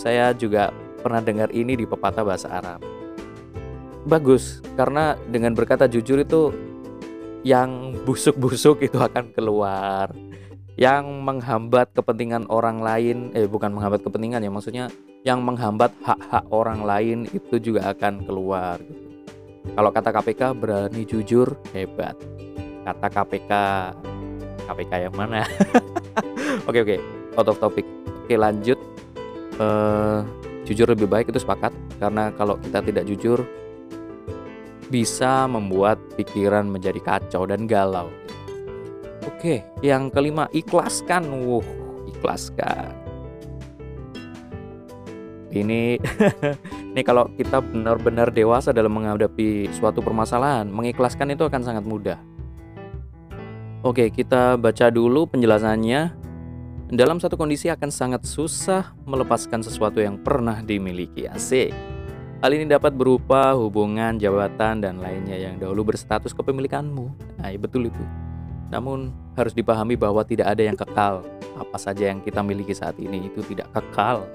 saya 0.01 0.33
juga 0.33 0.73
pernah 1.05 1.21
dengar 1.21 1.53
ini 1.53 1.77
di 1.77 1.85
pepatah 1.85 2.25
bahasa 2.25 2.49
Arab. 2.49 2.81
Bagus, 4.09 4.65
karena 4.81 5.21
dengan 5.29 5.53
berkata 5.53 5.85
jujur 5.85 6.25
itu 6.25 6.57
yang 7.45 7.93
busuk-busuk 8.09 8.81
itu 8.81 8.97
akan 8.97 9.29
keluar. 9.37 10.09
Yang 10.79 11.05
menghambat 11.11 11.93
kepentingan 11.93 12.49
orang 12.49 12.81
lain, 12.81 13.35
eh 13.37 13.45
bukan 13.45 13.77
menghambat 13.77 14.01
kepentingan 14.01 14.41
ya, 14.41 14.49
maksudnya 14.49 14.89
yang 15.27 15.45
menghambat 15.45 15.93
hak-hak 16.01 16.49
orang 16.49 16.87
lain 16.87 17.29
itu 17.35 17.61
juga 17.61 17.93
akan 17.93 18.25
keluar. 18.25 18.81
Gitu. 18.81 19.05
Kalau 19.77 19.91
kata 19.93 20.11
KPK 20.15 20.43
berani 20.57 21.03
jujur 21.05 21.61
hebat. 21.77 22.17
Kata 22.89 23.07
KPK 23.13 23.53
KPK 24.69 25.09
yang 25.09 25.15
mana? 25.17 25.49
oke 26.69 26.79
oke, 26.85 26.97
out 27.41 27.49
of 27.49 27.57
topic. 27.57 27.89
Oke 28.29 28.37
lanjut 28.37 28.77
uh, 29.57 30.21
jujur 30.69 30.85
lebih 30.93 31.09
baik 31.09 31.33
itu 31.33 31.41
sepakat 31.41 31.73
karena 31.97 32.29
kalau 32.37 32.61
kita 32.61 32.85
tidak 32.85 33.05
jujur 33.09 33.49
bisa 34.89 35.45
membuat 35.49 36.01
pikiran 36.17 36.69
menjadi 36.69 37.01
kacau 37.01 37.45
dan 37.45 37.69
galau. 37.69 38.09
Oke, 39.29 39.61
yang 39.85 40.09
kelima 40.09 40.49
ikhlaskan. 40.51 41.29
Wuh, 41.29 41.65
ikhlaskan. 42.09 42.97
Ini 45.49 45.97
ini 46.93 47.03
kalau 47.05 47.29
kita 47.37 47.61
benar-benar 47.65 48.33
dewasa 48.33 48.73
dalam 48.73 48.93
menghadapi 48.93 49.73
suatu 49.73 50.05
permasalahan, 50.05 50.69
mengikhlaskan 50.69 51.33
itu 51.37 51.45
akan 51.45 51.63
sangat 51.65 51.85
mudah. 51.85 52.19
Oke, 53.87 54.11
kita 54.11 54.59
baca 54.59 54.91
dulu 54.91 55.31
penjelasannya. 55.31 56.11
Dalam 56.91 57.23
satu 57.23 57.39
kondisi 57.39 57.71
akan 57.71 57.95
sangat 57.95 58.27
susah 58.27 58.91
melepaskan 59.07 59.63
sesuatu 59.63 60.03
yang 60.03 60.19
pernah 60.19 60.59
dimiliki. 60.67 61.31
Asik. 61.31 61.71
Hal 62.43 62.51
ini 62.59 62.67
dapat 62.67 62.99
berupa 62.99 63.55
hubungan, 63.55 64.19
jabatan, 64.19 64.83
dan 64.83 64.99
lainnya 64.99 65.39
yang 65.39 65.63
dahulu 65.63 65.95
berstatus 65.95 66.35
kepemilikanmu. 66.35 67.07
Nah, 67.39 67.55
ya 67.55 67.59
betul 67.63 67.87
itu. 67.87 68.03
Namun, 68.75 69.15
harus 69.39 69.55
dipahami 69.55 69.95
bahwa 69.95 70.27
tidak 70.27 70.59
ada 70.59 70.63
yang 70.67 70.75
kekal. 70.75 71.23
Apa 71.55 71.79
saja 71.79 72.11
yang 72.11 72.19
kita 72.19 72.43
miliki 72.43 72.75
saat 72.75 72.99
ini 72.99 73.31
itu 73.31 73.47
tidak 73.47 73.71
kekal. 73.71 74.27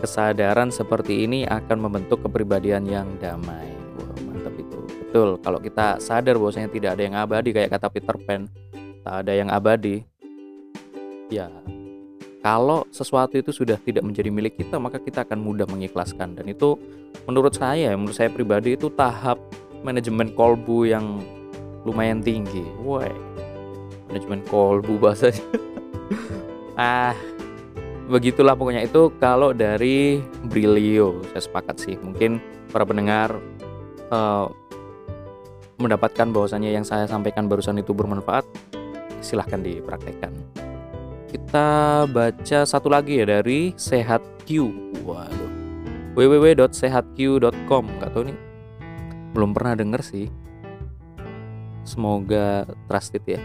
Kesadaran 0.00 0.72
seperti 0.72 1.28
ini 1.28 1.44
akan 1.44 1.84
membentuk 1.84 2.24
kepribadian 2.24 2.88
yang 2.88 3.12
damai. 3.20 3.77
Betul, 5.08 5.40
kalau 5.40 5.56
kita 5.56 5.96
sadar 6.04 6.36
bahwasanya 6.36 6.68
tidak 6.68 6.90
ada 6.96 7.02
yang 7.02 7.16
abadi 7.16 7.56
kayak 7.56 7.72
kata 7.72 7.88
Peter 7.88 8.16
Pan, 8.28 8.44
tak 9.00 9.24
ada 9.24 9.32
yang 9.32 9.48
abadi, 9.48 10.04
ya 11.32 11.48
kalau 12.38 12.86
sesuatu 12.94 13.34
itu 13.36 13.50
sudah 13.50 13.76
tidak 13.82 14.06
menjadi 14.06 14.30
milik 14.30 14.54
kita 14.56 14.78
maka 14.78 15.02
kita 15.02 15.26
akan 15.26 15.42
mudah 15.42 15.66
mengikhlaskan. 15.66 16.38
Dan 16.38 16.48
itu 16.48 16.78
menurut 17.26 17.52
saya 17.52 17.92
menurut 17.92 18.14
saya 18.14 18.30
pribadi 18.30 18.78
itu 18.78 18.88
tahap 18.94 19.36
manajemen 19.82 20.30
kolbu 20.32 20.86
yang 20.86 21.20
lumayan 21.82 22.22
tinggi. 22.22 22.62
Woi 22.80 23.10
manajemen 24.08 24.40
kolbu 24.48 24.96
bahasanya. 24.96 25.44
Ah 26.78 27.10
begitulah 28.06 28.54
pokoknya. 28.54 28.86
Itu 28.86 29.10
kalau 29.18 29.50
dari 29.50 30.22
Brilio 30.46 31.26
saya 31.34 31.42
sepakat 31.42 31.76
sih. 31.82 31.98
Mungkin 31.98 32.38
para 32.70 32.86
pendengar 32.86 33.34
uh, 34.14 34.46
mendapatkan 35.78 36.28
bahwasannya 36.30 36.74
yang 36.74 36.86
saya 36.86 37.06
sampaikan 37.06 37.46
barusan 37.46 37.78
itu 37.78 37.94
bermanfaat 37.94 38.44
silahkan 39.22 39.62
dipraktekkan 39.62 40.34
kita 41.28 42.08
baca 42.08 42.58
satu 42.64 42.88
lagi 42.88 43.20
ya 43.20 43.28
dari 43.28 43.76
Sehat 43.76 44.24
Q. 44.48 44.72
Waduh. 45.04 45.52
www.sehatq.com. 46.16 47.84
Gak 48.00 48.10
tahu 48.16 48.32
nih. 48.32 48.38
Belum 49.36 49.52
pernah 49.52 49.76
denger 49.76 50.00
sih. 50.00 50.32
Semoga 51.84 52.64
trusted 52.88 53.24
ya. 53.28 53.40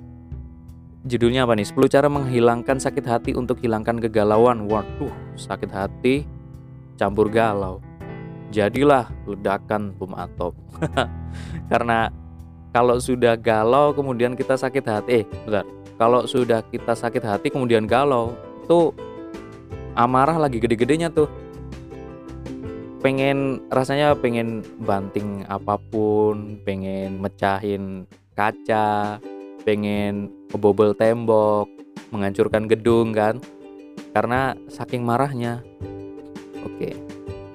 Judulnya 1.10 1.44
apa 1.44 1.56
nih? 1.56 1.68
10 1.68 1.92
cara 1.92 2.08
menghilangkan 2.08 2.80
sakit 2.80 3.04
hati 3.04 3.30
untuk 3.36 3.60
hilangkan 3.60 4.00
kegalauan. 4.00 4.64
Waduh, 4.64 5.12
sakit 5.36 5.68
hati 5.72 6.24
campur 6.96 7.28
galau. 7.28 7.84
Jadilah 8.50 9.06
ledakan 9.30 9.94
bom 9.94 10.10
atom. 10.18 10.50
Karena 11.70 12.10
kalau 12.74 12.98
sudah 12.98 13.38
galau 13.38 13.94
kemudian 13.94 14.34
kita 14.34 14.58
sakit 14.58 14.84
hati. 14.86 15.22
Eh, 15.22 15.24
bentar. 15.46 15.66
Kalau 16.00 16.26
sudah 16.26 16.64
kita 16.66 16.98
sakit 16.98 17.22
hati 17.22 17.52
kemudian 17.52 17.86
galau 17.86 18.34
tuh 18.66 18.90
amarah 19.94 20.38
lagi 20.38 20.58
gede-gedenya 20.58 21.14
tuh. 21.14 21.30
Pengen 23.00 23.64
rasanya 23.72 24.18
pengen 24.18 24.66
banting 24.82 25.46
apa 25.48 25.78
pun 25.78 26.60
pengen 26.66 27.22
mecahin 27.22 28.04
kaca 28.36 29.20
pengen 29.60 30.32
ngebobol 30.52 30.96
tembok 30.96 31.70
menghancurkan 32.10 32.66
gedung 32.66 33.14
kan. 33.14 33.38
Karena 34.10 34.58
saking 34.66 35.06
marahnya. 35.06 35.62
Oke 36.60 36.99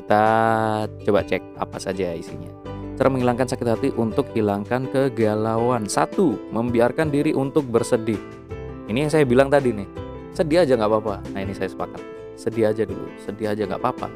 kita 0.06 0.86
coba 1.02 1.26
cek 1.26 1.42
apa 1.58 1.82
saja 1.82 2.14
isinya 2.14 2.54
Cara 2.96 3.12
menghilangkan 3.12 3.50
sakit 3.50 3.68
hati 3.68 3.90
untuk 4.00 4.32
hilangkan 4.32 4.88
kegalauan. 4.88 5.84
Satu, 5.84 6.40
membiarkan 6.56 7.12
diri 7.12 7.36
untuk 7.36 7.68
bersedih. 7.68 8.16
Ini 8.88 9.04
yang 9.04 9.12
saya 9.12 9.28
bilang 9.28 9.52
tadi 9.52 9.76
nih. 9.76 9.84
Sedih 10.32 10.64
aja 10.64 10.80
nggak 10.80 10.88
apa-apa. 10.88 11.20
Nah 11.36 11.44
ini 11.44 11.52
saya 11.52 11.68
sepakat. 11.68 12.00
Sedih 12.40 12.72
aja 12.72 12.88
dulu. 12.88 13.04
Sedih 13.20 13.52
aja 13.52 13.68
nggak 13.68 13.84
apa-apa. 13.84 14.08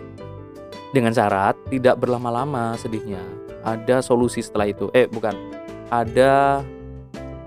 Dengan 0.95 1.11
syarat 1.11 1.59
tidak 1.67 1.99
berlama-lama 1.99 2.79
sedihnya. 2.79 3.19
Ada 3.67 3.99
solusi 3.99 4.39
setelah 4.39 4.71
itu. 4.71 4.87
Eh 4.95 5.11
bukan. 5.11 5.35
Ada 5.91 6.63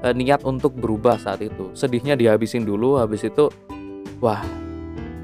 eh, 0.04 0.12
niat 0.12 0.44
untuk 0.44 0.76
berubah 0.76 1.16
saat 1.16 1.40
itu. 1.40 1.72
Sedihnya 1.72 2.12
dihabisin 2.12 2.68
dulu. 2.68 3.00
Habis 3.00 3.24
itu, 3.24 3.48
wah 4.20 4.44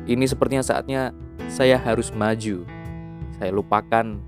ini 0.09 0.25
sepertinya 0.25 0.65
saatnya 0.65 1.13
saya 1.53 1.77
harus 1.77 2.17
maju. 2.17 2.78
Saya 3.39 3.55
lupakan 3.55 4.19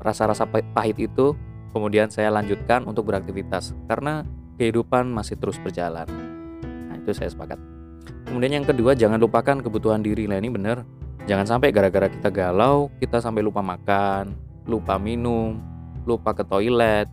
rasa-rasa 0.00 0.48
pahit 0.48 0.96
itu 1.00 1.36
kemudian 1.76 2.08
saya 2.08 2.32
lanjutkan 2.32 2.88
untuk 2.88 3.08
beraktivitas 3.12 3.76
karena 3.84 4.24
kehidupan 4.56 5.12
masih 5.12 5.36
terus 5.36 5.60
berjalan. 5.60 6.08
Nah, 6.64 6.96
itu 6.96 7.12
saya 7.12 7.28
sepakat. 7.28 7.60
Kemudian 8.26 8.62
yang 8.62 8.66
kedua, 8.66 8.96
jangan 8.96 9.20
lupakan 9.20 9.60
kebutuhan 9.60 10.00
diri. 10.00 10.26
Nah, 10.26 10.40
ini 10.40 10.48
benar. 10.50 10.82
Jangan 11.28 11.46
sampai 11.46 11.74
gara-gara 11.74 12.08
kita 12.08 12.30
galau, 12.32 12.88
kita 13.02 13.20
sampai 13.20 13.42
lupa 13.42 13.60
makan, 13.60 14.34
lupa 14.64 14.96
minum, 14.96 15.58
lupa 16.06 16.32
ke 16.32 16.46
toilet. 16.46 17.10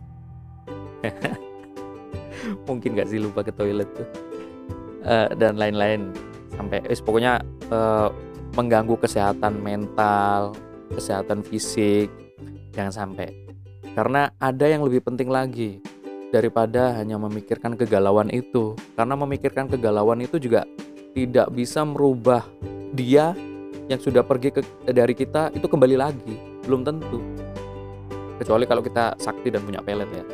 Mungkin 2.68 2.94
gak 2.94 3.10
sih 3.10 3.18
lupa 3.20 3.42
ke 3.42 3.52
toilet 3.52 3.90
tuh. 3.92 4.08
Uh, 5.04 5.28
dan 5.36 5.60
lain-lain 5.60 6.16
sampai 6.56 6.80
eh, 6.88 6.96
pokoknya 6.96 7.44
uh, 7.68 8.08
mengganggu 8.56 8.96
kesehatan 8.96 9.60
mental, 9.60 10.56
kesehatan 10.92 11.40
fisik, 11.46 12.10
Jangan 12.74 12.90
sampai. 12.90 13.30
Karena 13.94 14.26
ada 14.42 14.66
yang 14.66 14.82
lebih 14.82 15.06
penting 15.06 15.30
lagi 15.30 15.78
daripada 16.34 16.98
hanya 16.98 17.14
memikirkan 17.22 17.78
kegalauan 17.78 18.26
itu. 18.34 18.74
Karena 18.98 19.14
memikirkan 19.14 19.70
kegalauan 19.70 20.18
itu 20.26 20.42
juga 20.42 20.66
tidak 21.14 21.54
bisa 21.54 21.86
merubah 21.86 22.42
dia 22.90 23.38
yang 23.86 24.02
sudah 24.02 24.26
pergi 24.26 24.50
ke, 24.50 24.60
dari 24.90 25.14
kita 25.14 25.54
itu 25.54 25.70
kembali 25.70 25.94
lagi. 25.94 26.34
Belum 26.66 26.82
tentu. 26.82 27.22
kecuali 28.34 28.66
kalau 28.66 28.82
kita 28.82 29.14
sakti 29.22 29.46
dan 29.46 29.62
punya 29.62 29.78
pelet 29.78 30.10
ya 30.10 30.24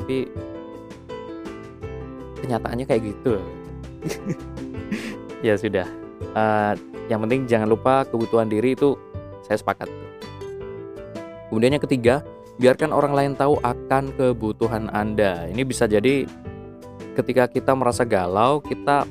tapi 0.00 0.26
kenyataannya 2.40 2.84
kayak 2.88 3.02
gitu 3.14 3.38
ya 5.46 5.54
sudah 5.54 5.86
uh, 6.34 6.72
yang 7.12 7.20
penting 7.22 7.44
jangan 7.44 7.68
lupa 7.68 8.08
kebutuhan 8.08 8.48
diri 8.48 8.72
itu 8.74 8.96
saya 9.50 9.58
sepakat 9.58 9.90
kemudian 11.50 11.74
yang 11.74 11.82
ketiga 11.82 12.22
biarkan 12.60 12.92
orang 12.92 13.16
lain 13.16 13.32
tahu 13.32 13.56
akan 13.64 14.12
kebutuhan 14.20 14.92
anda. 14.92 15.48
Ini 15.48 15.64
bisa 15.64 15.88
jadi 15.88 16.28
ketika 17.16 17.48
kita 17.48 17.72
merasa 17.72 18.04
galau 18.04 18.60
kita 18.60 19.08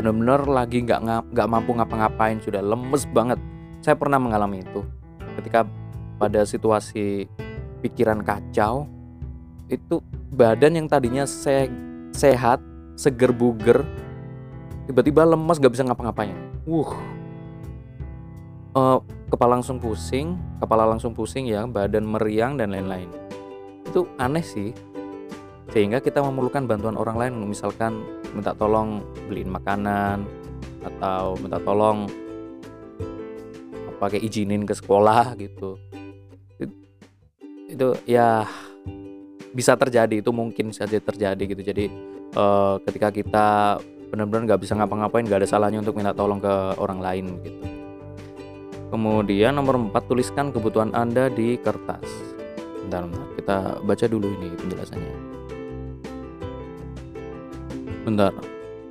benar-benar 0.00 0.48
lagi 0.48 0.82
nggak 0.82 1.30
nggak 1.36 1.48
mampu 1.52 1.76
ngapa-ngapain 1.76 2.40
sudah 2.40 2.64
lemes 2.64 3.04
banget. 3.12 3.36
Saya 3.84 3.94
pernah 3.94 4.16
mengalami 4.16 4.64
itu. 4.64 4.80
Ketika 5.36 5.68
pada 6.16 6.48
situasi 6.48 7.28
pikiran 7.84 8.24
kacau 8.24 8.88
itu 9.68 10.00
badan 10.32 10.80
yang 10.80 10.88
tadinya 10.88 11.28
se 11.28 11.68
sehat 12.16 12.64
seger 12.96 13.36
buger 13.36 13.84
tiba-tiba 14.88 15.28
lemas 15.28 15.60
gak 15.60 15.76
bisa 15.76 15.84
ngapa-ngapain. 15.84 16.32
Wuh 16.64 16.96
uh, 18.76 18.98
kepala 19.32 19.58
langsung 19.58 19.80
pusing 19.80 20.36
kepala 20.60 20.84
langsung 20.84 21.16
pusing 21.16 21.48
ya 21.48 21.64
badan 21.64 22.04
meriang 22.04 22.60
dan 22.60 22.76
lain-lain. 22.76 23.08
Itu 23.88 24.04
aneh 24.20 24.44
sih. 24.44 24.76
Sehingga 25.72 25.98
kita 25.98 26.22
memerlukan 26.22 26.68
bantuan 26.68 26.94
orang 26.94 27.16
lain 27.18 27.32
misalkan 27.48 28.04
minta 28.32 28.54
tolong 28.54 29.02
beliin 29.26 29.50
makanan 29.50 30.24
atau 30.84 31.34
minta 31.42 31.58
tolong 31.58 32.06
pakai 33.96 34.20
izinin 34.20 34.68
ke 34.68 34.76
sekolah 34.76 35.34
gitu. 35.40 35.80
Itu 37.66 37.98
ya 38.06 38.46
bisa 39.56 39.72
terjadi 39.74 40.20
itu 40.20 40.30
mungkin 40.30 40.70
saja 40.70 41.00
terjadi 41.00 41.42
gitu. 41.44 41.62
Jadi 41.64 41.84
uh, 42.36 42.78
ketika 42.86 43.08
kita 43.10 43.48
benar-benar 44.06 44.54
nggak 44.54 44.62
bisa 44.62 44.78
ngapa-ngapain 44.78 45.26
nggak 45.26 45.44
ada 45.44 45.50
salahnya 45.50 45.82
untuk 45.82 45.98
minta 45.98 46.14
tolong 46.14 46.38
ke 46.38 46.54
orang 46.78 47.02
lain 47.02 47.26
gitu 47.42 47.85
kemudian 48.90 49.56
nomor 49.56 49.78
4 49.78 49.94
tuliskan 50.06 50.50
kebutuhan 50.54 50.94
anda 50.94 51.26
di 51.30 51.58
kertas. 51.58 52.04
Bentar, 52.86 53.06
bentar. 53.10 53.28
Kita 53.34 53.56
baca 53.82 54.06
dulu 54.06 54.26
ini 54.38 54.48
penjelasannya. 54.54 55.14
Bentar. 58.06 58.32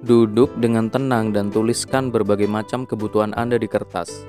Duduk 0.06 0.54
dengan 0.62 0.92
tenang 0.92 1.34
dan 1.34 1.50
tuliskan 1.50 2.14
berbagai 2.14 2.46
macam 2.46 2.84
kebutuhan 2.84 3.34
anda 3.34 3.56
di 3.58 3.66
kertas. 3.66 4.28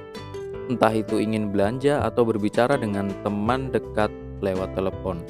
Entah 0.66 0.90
itu 0.94 1.20
ingin 1.20 1.52
belanja 1.52 2.00
atau 2.02 2.24
berbicara 2.26 2.78
dengan 2.80 3.12
teman 3.26 3.68
dekat 3.70 4.08
lewat 4.40 4.72
telepon. 4.74 5.20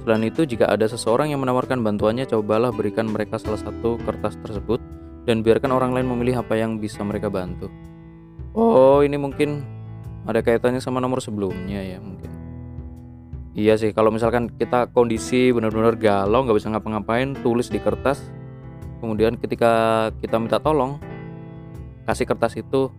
Selain 0.00 0.24
itu, 0.24 0.48
jika 0.48 0.68
ada 0.72 0.88
seseorang 0.88 1.28
yang 1.28 1.44
menawarkan 1.44 1.84
bantuannya, 1.84 2.24
cobalah 2.24 2.72
berikan 2.72 3.04
mereka 3.10 3.36
salah 3.36 3.60
satu 3.60 4.00
kertas 4.00 4.40
tersebut 4.40 4.80
dan 5.28 5.44
biarkan 5.44 5.76
orang 5.76 5.92
lain 5.92 6.08
memilih 6.08 6.40
apa 6.40 6.56
yang 6.56 6.80
bisa 6.80 7.04
mereka 7.04 7.28
bantu. 7.28 7.68
Oh, 8.50 9.00
ini 9.06 9.14
mungkin 9.14 9.62
ada 10.26 10.42
kaitannya 10.42 10.82
sama 10.82 10.98
nomor 10.98 11.22
sebelumnya 11.22 11.80
ya 11.80 11.98
mungkin. 12.02 12.30
Iya 13.54 13.74
sih, 13.78 13.90
kalau 13.90 14.14
misalkan 14.14 14.50
kita 14.50 14.90
kondisi 14.94 15.50
benar-benar 15.50 15.98
galau, 15.98 16.46
nggak 16.46 16.58
bisa 16.58 16.70
ngapa-ngapain, 16.70 17.34
tulis 17.42 17.66
di 17.66 17.82
kertas. 17.82 18.22
Kemudian 19.02 19.38
ketika 19.38 20.08
kita 20.22 20.38
minta 20.38 20.62
tolong, 20.62 21.02
kasih 22.06 22.30
kertas 22.30 22.54
itu, 22.54 22.90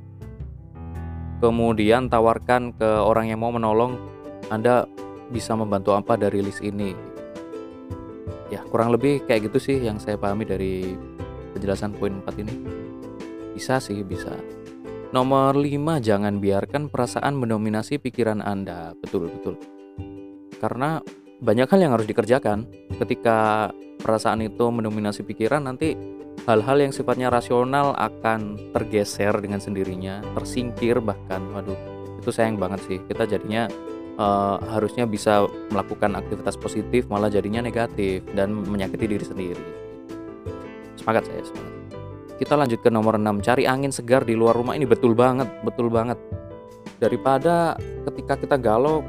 kemudian 1.40 2.12
tawarkan 2.12 2.76
ke 2.76 2.90
orang 3.00 3.32
yang 3.32 3.40
mau 3.40 3.54
menolong, 3.54 3.96
Anda 4.52 4.88
bisa 5.32 5.56
membantu 5.56 5.96
apa 5.96 6.20
dari 6.20 6.44
list 6.44 6.60
ini 6.60 6.92
ya 8.52 8.60
kurang 8.68 8.92
lebih 8.92 9.24
kayak 9.24 9.48
gitu 9.48 9.58
sih 9.64 9.78
yang 9.80 9.96
saya 9.96 10.20
pahami 10.20 10.44
dari 10.44 10.92
penjelasan 11.56 11.96
poin 11.96 12.20
4 12.20 12.44
ini 12.44 12.54
bisa 13.56 13.80
sih 13.80 14.04
bisa 14.04 14.36
nomor 15.12 15.60
5 15.60 16.00
jangan 16.00 16.40
biarkan 16.40 16.88
perasaan 16.88 17.36
mendominasi 17.36 18.00
pikiran 18.00 18.40
anda. 18.40 18.96
Betul 19.00 19.28
betul. 19.28 19.56
Karena 20.58 21.04
banyak 21.44 21.68
hal 21.68 21.80
yang 21.84 21.94
harus 21.94 22.08
dikerjakan. 22.08 22.68
Ketika 22.96 23.70
perasaan 24.02 24.42
itu 24.42 24.72
mendominasi 24.72 25.28
pikiran 25.28 25.68
nanti 25.68 25.94
hal-hal 26.48 26.78
yang 26.80 26.96
sifatnya 26.96 27.28
rasional 27.30 27.94
akan 27.94 28.72
tergeser 28.74 29.36
dengan 29.44 29.60
sendirinya 29.60 30.24
tersingkir 30.34 31.04
bahkan. 31.04 31.44
Waduh 31.52 31.78
itu 32.24 32.32
sayang 32.32 32.56
banget 32.56 32.80
sih. 32.88 32.98
Kita 33.04 33.28
jadinya 33.28 33.68
uh, 34.16 34.58
harusnya 34.72 35.04
bisa 35.10 35.44
melakukan 35.74 36.16
aktivitas 36.16 36.56
positif 36.56 37.10
malah 37.12 37.28
jadinya 37.28 37.60
negatif 37.60 38.24
dan 38.32 38.54
menyakiti 38.54 39.06
diri 39.10 39.26
sendiri. 39.26 39.64
Semangat 40.96 41.26
saya, 41.28 41.42
semangat. 41.44 41.81
Kita 42.42 42.58
lanjut 42.58 42.82
ke 42.82 42.90
nomor 42.90 43.22
6, 43.22 43.46
cari 43.46 43.70
angin 43.70 43.94
segar 43.94 44.26
di 44.26 44.34
luar 44.34 44.58
rumah 44.58 44.74
ini 44.74 44.90
betul 44.90 45.14
banget, 45.14 45.46
betul 45.62 45.94
banget. 45.94 46.18
Daripada 46.98 47.78
ketika 48.10 48.34
kita 48.34 48.58
galau 48.58 49.06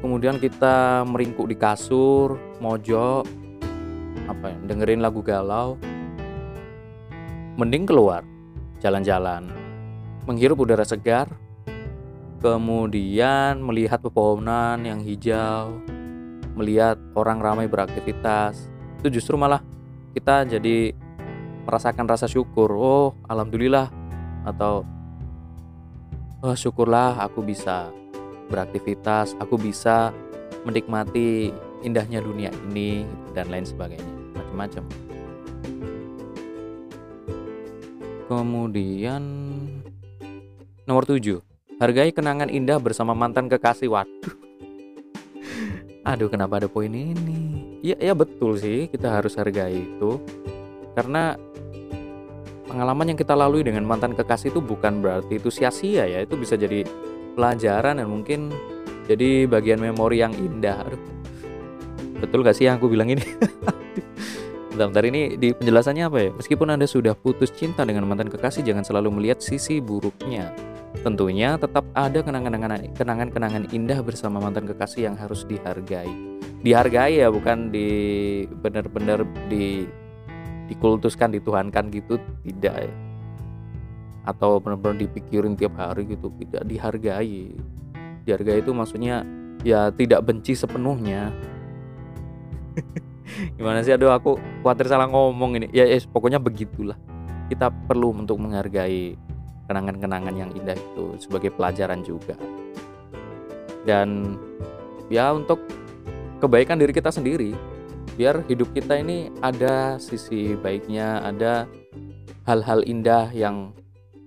kemudian 0.00 0.40
kita 0.40 1.04
meringkuk 1.04 1.52
di 1.52 1.56
kasur, 1.60 2.40
mojok 2.64 3.28
apa 4.24 4.56
ya, 4.56 4.58
dengerin 4.72 5.04
lagu 5.04 5.20
galau. 5.20 5.76
Mending 7.60 7.84
keluar, 7.84 8.24
jalan-jalan, 8.80 9.52
menghirup 10.24 10.64
udara 10.64 10.88
segar, 10.88 11.28
kemudian 12.40 13.60
melihat 13.60 14.00
pepohonan 14.00 14.80
yang 14.80 15.04
hijau, 15.04 15.76
melihat 16.56 16.96
orang 17.12 17.36
ramai 17.36 17.68
beraktivitas, 17.68 18.72
itu 19.04 19.20
justru 19.20 19.36
malah 19.36 19.60
kita 20.16 20.48
jadi 20.48 20.96
merasakan 21.64 22.06
rasa 22.08 22.26
syukur. 22.30 22.72
Oh, 22.76 23.16
alhamdulillah 23.26 23.92
atau 24.44 24.84
oh, 26.40 26.56
syukurlah 26.56 27.20
aku 27.20 27.44
bisa 27.44 27.92
beraktivitas, 28.48 29.36
aku 29.38 29.60
bisa 29.60 30.10
menikmati 30.66 31.54
indahnya 31.80 32.20
dunia 32.20 32.52
ini 32.68 33.08
dan 33.32 33.48
lain 33.48 33.64
sebagainya, 33.64 34.14
macam-macam. 34.36 34.84
Kemudian 38.30 39.22
nomor 40.86 41.02
7 41.02 41.50
Hargai 41.80 42.12
kenangan 42.12 42.52
indah 42.52 42.76
bersama 42.76 43.16
mantan 43.16 43.48
kekasih. 43.48 43.88
Waduh. 43.88 44.36
Aduh, 46.04 46.28
kenapa 46.28 46.60
ada 46.60 46.68
poin 46.68 46.92
ini? 46.92 47.80
Ya, 47.80 47.96
ya 47.96 48.12
betul 48.12 48.60
sih, 48.60 48.84
kita 48.92 49.08
harus 49.08 49.32
hargai 49.40 49.88
itu. 49.88 50.20
Karena 51.00 51.32
pengalaman 52.68 53.08
yang 53.08 53.16
kita 53.16 53.32
lalui 53.32 53.64
dengan 53.64 53.88
mantan 53.88 54.12
kekasih 54.12 54.52
itu 54.52 54.60
bukan 54.60 55.00
berarti 55.00 55.40
itu 55.40 55.48
sia-sia 55.48 56.04
ya. 56.04 56.20
Itu 56.20 56.36
bisa 56.36 56.60
jadi 56.60 56.84
pelajaran 57.40 58.04
dan 58.04 58.04
mungkin 58.04 58.52
jadi 59.08 59.48
bagian 59.48 59.80
memori 59.80 60.20
yang 60.20 60.36
indah. 60.36 60.84
Aduh. 60.84 61.00
Betul 62.20 62.44
gak 62.44 62.60
sih 62.60 62.68
yang 62.68 62.76
aku 62.76 62.92
bilang 62.92 63.08
ini? 63.08 63.24
Bentar, 64.76 65.04
ini 65.08 65.40
di 65.40 65.56
penjelasannya 65.56 66.04
apa 66.04 66.18
ya? 66.20 66.30
Meskipun 66.36 66.68
Anda 66.68 66.84
sudah 66.84 67.16
putus 67.16 67.48
cinta 67.48 67.84
dengan 67.88 68.04
mantan 68.04 68.28
kekasih, 68.28 68.60
jangan 68.60 68.84
selalu 68.84 69.08
melihat 69.16 69.40
sisi 69.40 69.80
buruknya. 69.80 70.52
Tentunya 71.00 71.56
tetap 71.56 71.84
ada 71.96 72.20
kenangan-kenangan 72.24 73.72
indah 73.72 74.00
bersama 74.04 74.36
mantan 74.36 74.68
kekasih 74.68 75.08
yang 75.08 75.16
harus 75.16 75.48
dihargai. 75.48 76.12
Dihargai 76.60 77.24
ya 77.24 77.32
bukan 77.32 77.72
di 77.72 77.88
benar-benar 78.52 79.24
di 79.48 79.88
dikultuskan, 80.70 81.34
dituhankan 81.34 81.90
gitu 81.90 82.22
tidak 82.46 82.86
ya. 82.86 82.94
Atau 84.22 84.62
benar-benar 84.62 85.02
dipikirin 85.02 85.58
tiap 85.58 85.74
hari 85.74 86.06
gitu, 86.06 86.30
tidak 86.38 86.62
dihargai. 86.70 87.50
Dihargai 88.22 88.62
itu 88.62 88.70
maksudnya 88.70 89.26
ya 89.66 89.90
tidak 89.90 90.22
benci 90.22 90.54
sepenuhnya. 90.54 91.34
Gimana 93.58 93.82
sih 93.82 93.94
aduh 93.94 94.14
aku 94.14 94.38
khawatir 94.62 94.86
salah 94.86 95.10
ngomong 95.10 95.58
ini. 95.58 95.66
Ya, 95.74 95.84
ya 95.90 95.98
pokoknya 96.06 96.38
begitulah. 96.38 96.96
Kita 97.50 97.66
perlu 97.68 98.14
untuk 98.14 98.38
menghargai 98.38 99.18
kenangan-kenangan 99.66 100.34
yang 100.38 100.50
indah 100.54 100.78
itu 100.78 101.18
sebagai 101.18 101.50
pelajaran 101.50 102.06
juga. 102.06 102.38
Dan 103.82 104.38
ya 105.10 105.34
untuk 105.34 105.58
kebaikan 106.38 106.78
diri 106.78 106.94
kita 106.94 107.10
sendiri, 107.10 107.54
biar 108.20 108.44
hidup 108.52 108.76
kita 108.76 109.00
ini 109.00 109.32
ada 109.40 109.96
sisi 109.96 110.52
baiknya, 110.52 111.24
ada 111.24 111.64
hal-hal 112.44 112.84
indah 112.84 113.32
yang 113.32 113.72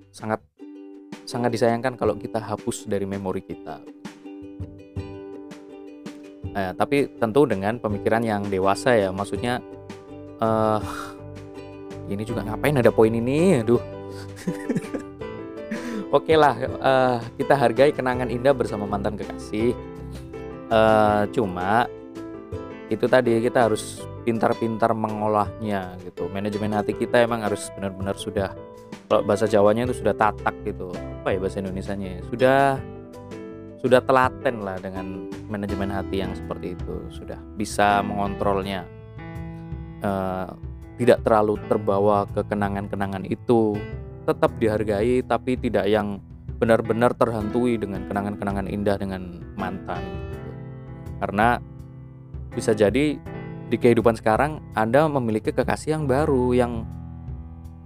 sangat 0.10 0.41
sangat 1.29 1.53
disayangkan 1.53 1.93
kalau 1.93 2.17
kita 2.17 2.41
hapus 2.41 2.89
dari 2.89 3.06
memori 3.06 3.45
kita. 3.45 3.86
Eh, 6.58 6.73
tapi 6.73 7.06
tentu 7.21 7.45
dengan 7.45 7.77
pemikiran 7.77 8.25
yang 8.25 8.49
dewasa 8.49 8.97
ya, 8.97 9.13
maksudnya 9.13 9.62
uh, 10.41 10.82
ini 12.10 12.25
juga 12.25 12.49
ngapain 12.49 12.73
ada 12.73 12.89
poin 12.89 13.13
ini, 13.13 13.62
aduh. 13.62 13.82
Oke 16.17 16.34
lah, 16.34 16.58
uh, 16.82 17.21
kita 17.38 17.53
hargai 17.53 17.93
kenangan 17.93 18.34
indah 18.34 18.58
bersama 18.58 18.89
mantan 18.89 19.13
kekasih. 19.21 19.77
uh, 20.73 21.29
cuma 21.29 21.86
itu 22.95 23.06
tadi 23.10 23.41
kita 23.41 23.69
harus 23.69 24.01
pintar-pintar 24.23 24.93
mengolahnya 24.95 25.97
gitu. 26.06 26.29
Manajemen 26.32 26.73
hati 26.73 26.95
kita 26.95 27.25
emang 27.25 27.43
harus 27.43 27.69
benar-benar 27.75 28.15
sudah 28.15 28.53
kalau 29.10 29.21
bahasa 29.25 29.45
Jawanya 29.49 29.89
itu 29.89 29.99
sudah 29.99 30.15
tatak 30.15 30.56
gitu. 30.63 30.93
Apa 31.23 31.36
ya 31.36 31.39
bahasa 31.41 31.60
Indonesia-nya 31.60 32.23
sudah 32.29 32.77
sudah 33.84 33.99
telaten 34.06 34.63
lah 34.63 34.79
dengan 34.79 35.27
manajemen 35.51 35.91
hati 35.91 36.23
yang 36.23 36.32
seperti 36.34 36.77
itu. 36.77 36.95
Sudah 37.12 37.39
bisa 37.58 38.01
mengontrolnya. 38.06 38.88
Uh, 40.03 40.51
tidak 40.93 41.25
terlalu 41.25 41.58
terbawa 41.65 42.29
ke 42.29 42.45
kenangan-kenangan 42.45 43.25
itu. 43.25 43.75
Tetap 44.29 44.56
dihargai 44.62 45.25
tapi 45.25 45.58
tidak 45.58 45.89
yang 45.89 46.21
benar-benar 46.63 47.12
terhantui 47.17 47.75
dengan 47.75 48.08
kenangan-kenangan 48.08 48.71
indah 48.71 48.95
dengan 48.95 49.43
mantan 49.60 49.99
gitu. 50.32 50.49
karena 51.19 51.60
bisa 52.53 52.71
jadi 52.73 53.17
di 53.67 53.77
kehidupan 53.81 54.13
sekarang 54.17 54.61
Anda 54.77 55.09
memiliki 55.09 55.49
kekasih 55.49 55.97
yang 55.97 56.03
baru 56.05 56.53
yang 56.53 56.85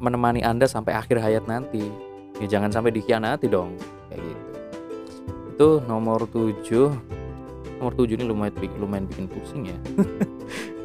menemani 0.04 0.44
Anda 0.44 0.68
sampai 0.68 0.94
akhir 0.94 1.24
hayat 1.24 1.48
nanti. 1.48 1.88
Ya 2.38 2.60
jangan 2.60 2.70
sampai 2.70 2.94
dikhianati 2.94 3.50
dong 3.50 3.74
kayak 4.12 4.22
gitu. 4.22 4.46
Itu 5.58 5.70
nomor 5.90 6.30
7 6.30 7.82
nomor 7.82 7.94
7 7.96 8.20
ini 8.20 8.24
lumayan 8.28 8.54
lumayan 8.78 9.06
bikin 9.10 9.26
pusing 9.32 9.74
ya. 9.74 9.78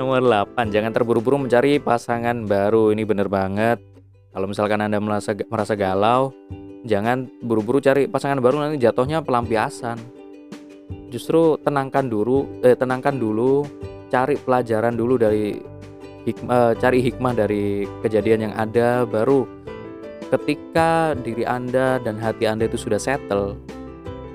Nomor 0.01 0.25
8 0.25 0.73
jangan 0.73 0.91
terburu-buru 0.91 1.37
mencari 1.37 1.77
pasangan 1.77 2.49
baru. 2.49 2.97
Ini 2.97 3.05
bener 3.05 3.29
banget. 3.29 3.79
Kalau 4.33 4.49
misalkan 4.49 4.81
anda 4.81 4.97
merasa 4.97 5.37
merasa 5.53 5.77
galau 5.77 6.33
jangan 6.83 7.31
buru-buru 7.45 7.79
cari 7.79 8.11
pasangan 8.11 8.43
baru 8.43 8.59
nanti 8.59 8.83
jatuhnya 8.83 9.23
pelampiasan 9.23 10.22
justru 11.13 11.61
tenangkan 11.61 12.09
dulu 12.09 12.63
eh, 12.65 12.77
tenangkan 12.77 13.17
dulu 13.17 13.67
cari 14.13 14.37
pelajaran 14.37 14.97
dulu 14.97 15.15
dari 15.17 15.57
hikmah, 16.29 16.53
eh, 16.53 16.73
cari 16.79 16.99
hikmah 17.01 17.33
dari 17.37 17.89
kejadian 18.05 18.51
yang 18.51 18.55
ada 18.55 19.05
baru 19.09 19.45
ketika 20.33 21.13
diri 21.21 21.45
anda 21.45 22.01
dan 22.01 22.17
hati 22.17 22.49
anda 22.49 22.65
itu 22.65 22.81
sudah 22.81 22.97
settle 22.97 23.57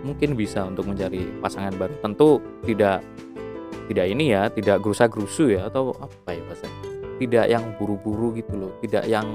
mungkin 0.06 0.38
bisa 0.38 0.64
untuk 0.64 0.88
mencari 0.88 1.26
pasangan 1.44 1.74
baru. 1.76 1.94
Tentu 2.00 2.40
tidak 2.64 3.02
tidak 3.88 4.06
ini 4.08 4.36
ya, 4.36 4.52
tidak 4.52 4.84
gerusa-gerusu 4.84 5.58
ya 5.58 5.68
atau 5.68 5.96
apa 5.98 6.36
ya 6.36 6.42
bahasanya? 6.48 6.80
Tidak 7.18 7.46
yang 7.50 7.64
buru-buru 7.82 8.36
gitu 8.38 8.54
loh, 8.56 8.72
tidak 8.84 9.10
yang 9.10 9.26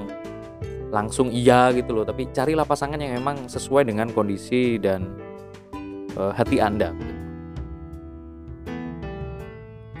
langsung 0.93 1.33
iya 1.33 1.73
gitu 1.73 1.91
loh, 1.91 2.05
tapi 2.05 2.29
carilah 2.31 2.63
pasangan 2.63 3.01
yang 3.01 3.17
memang 3.17 3.49
sesuai 3.49 3.89
dengan 3.89 4.13
kondisi 4.13 4.77
dan 4.77 5.09
uh, 6.15 6.31
hati 6.31 6.61
Anda. 6.61 6.93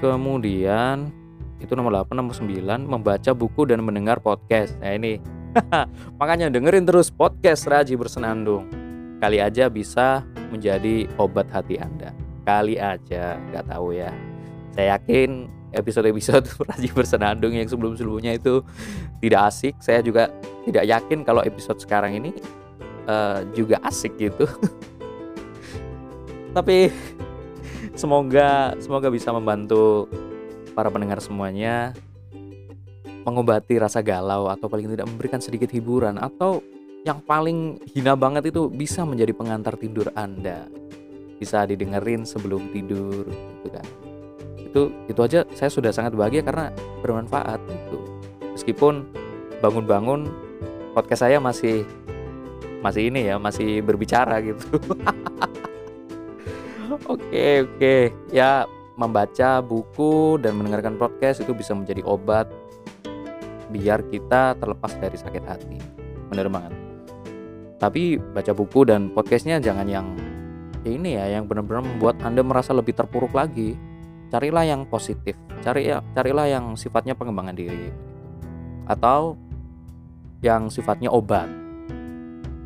Kemudian 0.03 1.15
itu 1.63 1.79
nomor 1.79 2.03
8, 2.03 2.11
nomor 2.11 2.35
9 2.35 2.59
membaca 2.83 3.31
buku 3.31 3.71
dan 3.71 3.79
mendengar 3.87 4.19
podcast. 4.19 4.75
Nah 4.83 4.99
ini 4.99 5.15
makanya 6.19 6.51
dengerin 6.51 6.83
terus 6.83 7.07
podcast 7.07 7.71
Raji 7.71 7.95
Bersenandung. 7.95 8.67
Kali 9.23 9.39
aja 9.39 9.71
bisa 9.71 10.27
menjadi 10.51 11.07
obat 11.15 11.47
hati 11.55 11.79
Anda. 11.79 12.11
Kali 12.43 12.75
aja, 12.75 13.39
nggak 13.47 13.71
tahu 13.71 13.95
ya. 13.95 14.11
Saya 14.75 14.99
yakin 14.99 15.47
episode-episode 15.71 16.51
Raji 16.67 16.91
Bersenandung 16.91 17.55
yang 17.55 17.71
sebelum-sebelumnya 17.71 18.35
itu 18.35 18.59
tidak 19.23 19.55
asik. 19.55 19.79
Saya 19.79 20.03
juga 20.03 20.35
tidak 20.67 20.83
yakin 20.83 21.23
kalau 21.23 21.47
episode 21.47 21.79
sekarang 21.79 22.19
ini 22.19 22.35
uh, 23.07 23.39
juga 23.55 23.79
asik 23.87 24.19
gitu. 24.19 24.51
Tapi 26.59 26.91
semoga 27.93 28.73
semoga 28.81 29.07
bisa 29.13 29.29
membantu 29.29 30.09
para 30.73 30.89
pendengar 30.89 31.21
semuanya 31.21 31.93
mengobati 33.23 33.79
rasa 33.79 34.03
galau 34.03 34.51
atau 34.51 34.67
paling 34.67 34.91
tidak 34.91 35.07
memberikan 35.07 35.39
sedikit 35.39 35.71
hiburan 35.71 36.19
atau 36.19 36.59
yang 37.03 37.19
paling 37.23 37.79
hina 37.91 38.15
banget 38.15 38.51
itu 38.51 38.71
bisa 38.71 39.03
menjadi 39.03 39.35
pengantar 39.35 39.75
tidur 39.75 40.11
Anda. 40.15 40.67
Bisa 41.39 41.67
didengerin 41.67 42.23
sebelum 42.23 42.71
tidur 42.71 43.27
gitu 43.27 43.67
kan. 43.71 43.85
Itu 44.59 44.81
itu 45.11 45.19
aja 45.19 45.43
saya 45.55 45.67
sudah 45.71 45.91
sangat 45.91 46.15
bahagia 46.15 46.43
karena 46.43 46.71
bermanfaat 47.03 47.59
gitu. 47.67 47.99
Meskipun 48.55 49.03
bangun-bangun 49.59 50.31
podcast 50.95 51.27
saya 51.27 51.39
masih 51.43 51.83
masih 52.79 53.11
ini 53.11 53.31
ya, 53.31 53.35
masih 53.39 53.83
berbicara 53.83 54.39
gitu. 54.43 54.67
oke, 57.07 57.45
oke. 57.67 57.95
Ya, 58.29 58.67
membaca 58.93 59.61
buku 59.63 60.37
dan 60.37 60.57
mendengarkan 60.57 61.01
podcast 61.01 61.41
itu 61.41 61.51
bisa 61.57 61.73
menjadi 61.73 62.05
obat 62.05 62.45
biar 63.73 64.05
kita 64.13 64.53
terlepas 64.61 64.93
dari 65.01 65.17
sakit 65.17 65.43
hati. 65.49 65.77
Bener 66.29 66.45
banget. 66.49 66.73
Tapi 67.81 68.21
baca 68.21 68.53
buku 68.53 68.85
dan 68.85 69.09
podcastnya 69.11 69.57
jangan 69.57 69.89
yang 69.89 70.07
ini 70.85 71.17
ya 71.17 71.39
yang 71.39 71.49
benar-benar 71.49 71.83
membuat 71.83 72.21
anda 72.21 72.45
merasa 72.45 72.71
lebih 72.71 72.93
terpuruk 72.93 73.33
lagi. 73.33 73.73
Carilah 74.29 74.65
yang 74.65 74.85
positif. 74.85 75.33
Cari 75.65 75.89
ya 75.89 76.05
carilah 76.13 76.45
yang 76.47 76.77
sifatnya 76.77 77.17
pengembangan 77.17 77.57
diri. 77.57 77.89
Atau 78.85 79.39
yang 80.45 80.69
sifatnya 80.69 81.09
obat. 81.09 81.49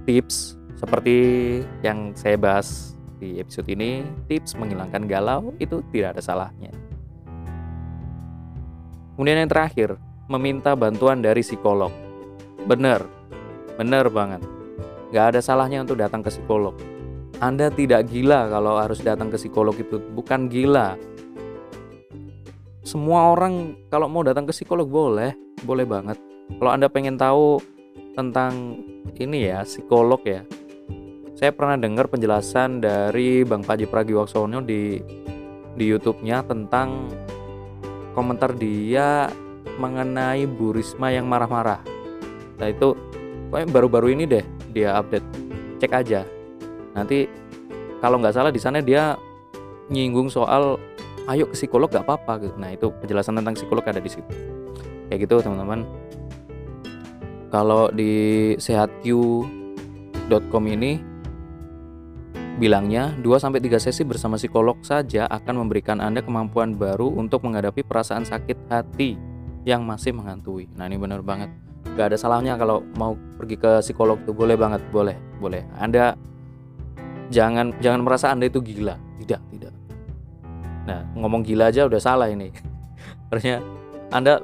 Tips 0.04 0.58
seperti 0.76 1.18
yang 1.82 2.14
saya 2.14 2.38
bahas 2.38 2.97
di 3.18 3.42
episode 3.42 3.68
ini 3.70 4.06
tips 4.30 4.56
menghilangkan 4.56 5.10
galau 5.10 5.54
itu 5.58 5.82
tidak 5.90 6.18
ada 6.18 6.22
salahnya 6.22 6.72
kemudian 9.18 9.44
yang 9.46 9.52
terakhir 9.52 9.98
meminta 10.30 10.78
bantuan 10.78 11.20
dari 11.22 11.42
psikolog 11.42 11.92
bener 12.66 13.04
bener 13.78 14.10
banget 14.10 14.42
Gak 15.08 15.36
ada 15.36 15.40
salahnya 15.40 15.88
untuk 15.88 16.04
datang 16.04 16.20
ke 16.20 16.28
psikolog. 16.28 16.76
Anda 17.40 17.72
tidak 17.72 18.12
gila 18.12 18.52
kalau 18.52 18.76
harus 18.76 19.00
datang 19.00 19.32
ke 19.32 19.40
psikolog 19.40 19.72
itu, 19.80 20.04
bukan 20.12 20.52
gila. 20.52 21.00
Semua 22.84 23.32
orang 23.32 23.78
kalau 23.88 24.12
mau 24.12 24.24
datang 24.26 24.44
ke 24.44 24.52
psikolog 24.52 24.88
boleh, 24.90 25.32
boleh 25.64 25.88
banget. 25.88 26.20
Kalau 26.60 26.72
Anda 26.76 26.92
pengen 26.92 27.16
tahu 27.16 27.62
tentang 28.20 28.84
ini 29.16 29.48
ya, 29.48 29.64
psikolog 29.64 30.20
ya. 30.28 30.44
Saya 31.38 31.54
pernah 31.54 31.78
dengar 31.78 32.10
penjelasan 32.10 32.82
dari 32.82 33.46
Bang 33.46 33.62
Paji 33.62 33.86
Pragiwaksono 33.86 34.58
di 34.66 34.98
di 35.78 35.86
YouTube-nya 35.86 36.42
tentang 36.42 37.14
komentar 38.18 38.58
dia 38.58 39.30
mengenai 39.78 40.50
Bu 40.50 40.74
Risma 40.74 41.14
yang 41.14 41.30
marah-marah. 41.30 41.86
Nah 42.58 42.68
itu 42.74 42.98
baru-baru 43.54 44.18
ini 44.18 44.26
deh 44.26 44.42
dia 44.74 44.98
update. 44.98 45.22
Cek 45.78 45.94
aja. 45.94 46.26
Nanti 46.98 47.30
kalau 48.02 48.18
nggak 48.18 48.34
salah 48.34 48.50
di 48.50 48.58
sana 48.58 48.82
dia 48.82 49.14
nyinggung 49.94 50.34
soal 50.34 50.82
ayo 51.30 51.46
ke 51.46 51.54
psikolog 51.54 51.94
gak 51.94 52.10
apa-apa. 52.10 52.50
Gitu. 52.50 52.58
nah 52.58 52.74
itu 52.74 52.90
penjelasan 52.98 53.38
tentang 53.38 53.54
psikolog 53.54 53.86
ada 53.86 54.02
di 54.02 54.10
situ. 54.10 54.26
Kayak 55.06 55.30
gitu 55.30 55.46
teman-teman. 55.46 55.86
Kalau 57.54 57.94
di 57.94 58.58
sehatq.com 58.58 59.46
ini 60.66 61.07
bilangnya 62.58 63.14
2 63.22 63.38
sampai 63.38 63.62
3 63.62 63.78
sesi 63.78 64.02
bersama 64.02 64.36
psikolog 64.36 64.82
saja 64.82 65.30
akan 65.30 65.66
memberikan 65.66 66.02
Anda 66.02 66.26
kemampuan 66.26 66.74
baru 66.74 67.14
untuk 67.14 67.46
menghadapi 67.46 67.86
perasaan 67.86 68.26
sakit 68.26 68.68
hati 68.74 69.14
yang 69.62 69.86
masih 69.86 70.18
menghantui. 70.18 70.66
Nah, 70.74 70.90
ini 70.90 70.98
benar 70.98 71.22
banget. 71.22 71.54
Gak 71.94 72.14
ada 72.14 72.18
salahnya 72.18 72.58
kalau 72.58 72.82
mau 72.98 73.14
pergi 73.16 73.56
ke 73.58 73.82
psikolog 73.82 74.22
itu 74.22 74.34
boleh 74.34 74.54
banget 74.54 74.82
boleh 74.94 75.18
boleh. 75.42 75.66
Anda 75.82 76.14
jangan 77.34 77.74
jangan 77.82 78.06
merasa 78.06 78.30
anda 78.34 78.46
itu 78.50 78.62
gila. 78.62 78.94
Tidak 79.18 79.42
tidak. 79.56 79.74
Nah 80.86 81.02
ngomong 81.18 81.42
gila 81.42 81.74
aja 81.74 81.90
udah 81.90 81.98
salah 81.98 82.30
ini. 82.30 82.54
Harusnya 83.34 83.66
anda 84.14 84.44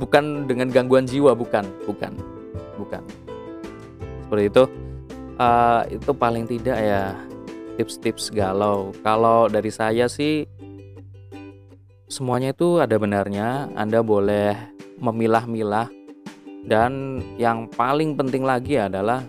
bukan 0.00 0.48
dengan 0.48 0.72
gangguan 0.72 1.04
jiwa 1.04 1.36
bukan 1.36 1.66
bukan 1.84 2.16
bukan. 2.80 3.02
Seperti 4.24 4.44
itu 4.48 4.62
uh, 5.40 5.82
itu 5.88 6.10
paling 6.12 6.44
tidak 6.44 6.76
ya 6.76 7.14
tips-tips 7.76 8.32
galau 8.32 8.92
kalau 9.04 9.48
dari 9.48 9.68
saya 9.68 10.08
sih 10.08 10.48
semuanya 12.08 12.56
itu 12.56 12.80
ada 12.80 12.96
benarnya 12.96 13.68
Anda 13.76 14.00
boleh 14.00 14.56
memilah-milah 15.00 15.88
dan 16.66 17.22
yang 17.38 17.70
paling 17.70 18.18
penting 18.18 18.42
lagi 18.42 18.74
adalah 18.74 19.22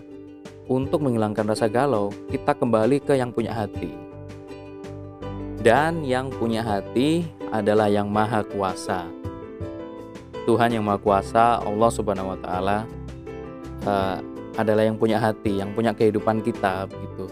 untuk 0.68 1.00
menghilangkan 1.00 1.48
rasa 1.48 1.66
galau, 1.70 2.12
kita 2.28 2.52
kembali 2.52 3.00
ke 3.00 3.16
yang 3.16 3.32
punya 3.32 3.56
hati. 3.56 3.88
Dan 5.58 6.02
yang 6.06 6.30
punya 6.34 6.62
hati 6.62 7.26
adalah 7.50 7.90
yang 7.90 8.06
maha 8.06 8.44
kuasa. 8.46 9.08
Tuhan 10.44 10.76
yang 10.76 10.84
maha 10.84 11.00
kuasa, 11.00 11.62
Allah 11.62 11.90
Subhanahu 11.90 12.36
wa 12.36 12.38
taala 12.38 12.78
uh, 13.86 14.18
adalah 14.58 14.82
yang 14.82 14.98
punya 14.98 15.22
hati, 15.22 15.62
yang 15.62 15.70
punya 15.70 15.94
kehidupan 15.94 16.42
kita 16.42 16.90
begitu. 16.90 17.24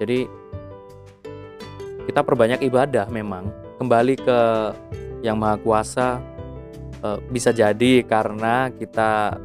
Jadi 0.00 0.18
kita 2.08 2.24
perbanyak 2.24 2.64
ibadah 2.64 3.06
memang. 3.12 3.52
Kembali 3.76 4.14
ke 4.16 4.40
yang 5.20 5.36
maha 5.36 5.60
kuasa 5.60 6.18
eh, 7.04 7.18
bisa 7.28 7.52
jadi 7.52 8.02
karena 8.08 8.72
kita 8.72 9.36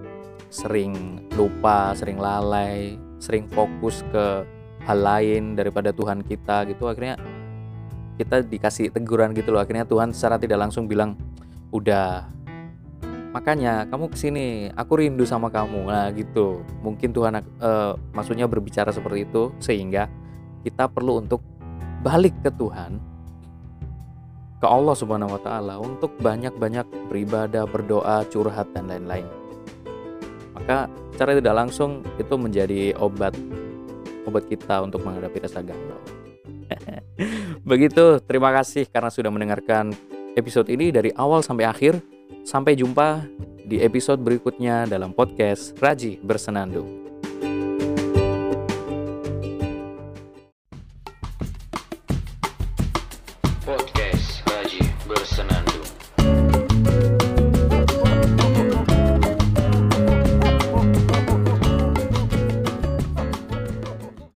sering 0.47 1.27
lupa 1.35 1.91
sering 1.93 2.15
lalai 2.15 2.95
sering 3.19 3.49
fokus 3.51 4.05
ke 4.07 4.47
hal 4.87 4.99
lain 5.03 5.59
daripada 5.59 5.91
Tuhan 5.91 6.23
kita 6.23 6.63
gitu. 6.71 6.87
Akhirnya 6.87 7.19
kita 8.15 8.41
dikasih 8.41 8.95
teguran 8.95 9.35
gitu 9.35 9.51
loh. 9.51 9.59
Akhirnya 9.59 9.83
Tuhan 9.83 10.15
secara 10.15 10.39
tidak 10.39 10.63
langsung 10.63 10.87
bilang 10.87 11.19
udah 11.75 12.36
makanya 13.37 13.85
kamu 13.85 14.09
ke 14.09 14.17
sini 14.17 14.73
aku 14.73 14.97
rindu 14.97 15.21
sama 15.21 15.53
kamu 15.53 15.85
nah 15.85 16.09
gitu 16.09 16.65
mungkin 16.81 17.13
Tuhan 17.13 17.37
uh, 17.61 17.93
maksudnya 18.17 18.49
berbicara 18.49 18.89
seperti 18.89 19.29
itu 19.29 19.53
sehingga 19.61 20.09
kita 20.65 20.89
perlu 20.89 21.21
untuk 21.21 21.45
balik 22.01 22.33
ke 22.41 22.49
Tuhan 22.49 22.97
ke 24.57 24.65
Allah 24.65 24.95
Subhanahu 24.97 25.37
wa 25.37 25.41
taala 25.45 25.77
untuk 25.77 26.17
banyak-banyak 26.17 27.13
beribadah, 27.13 27.69
berdoa, 27.69 28.25
curhat 28.25 28.65
dan 28.73 28.89
lain-lain. 28.89 29.29
Maka 30.57 30.89
cara 31.13 31.37
tidak 31.37 31.53
langsung 31.53 32.01
itu 32.17 32.33
menjadi 32.33 32.97
obat 32.97 33.37
obat 34.25 34.49
kita 34.49 34.81
untuk 34.81 35.05
menghadapi 35.05 35.45
rasa 35.45 35.61
galau. 35.61 36.01
Begitu, 37.69 38.17
terima 38.25 38.49
kasih 38.49 38.89
karena 38.89 39.13
sudah 39.13 39.29
mendengarkan 39.29 39.93
episode 40.33 40.73
ini 40.73 40.89
dari 40.89 41.13
awal 41.13 41.45
sampai 41.45 41.69
akhir. 41.69 42.16
Sampai 42.47 42.79
jumpa 42.79 43.27
di 43.67 43.83
episode 43.83 44.23
berikutnya 44.23 44.87
dalam 44.87 45.11
podcast 45.11 45.75
Raji 45.83 46.15
Bersenandung. 46.23 47.06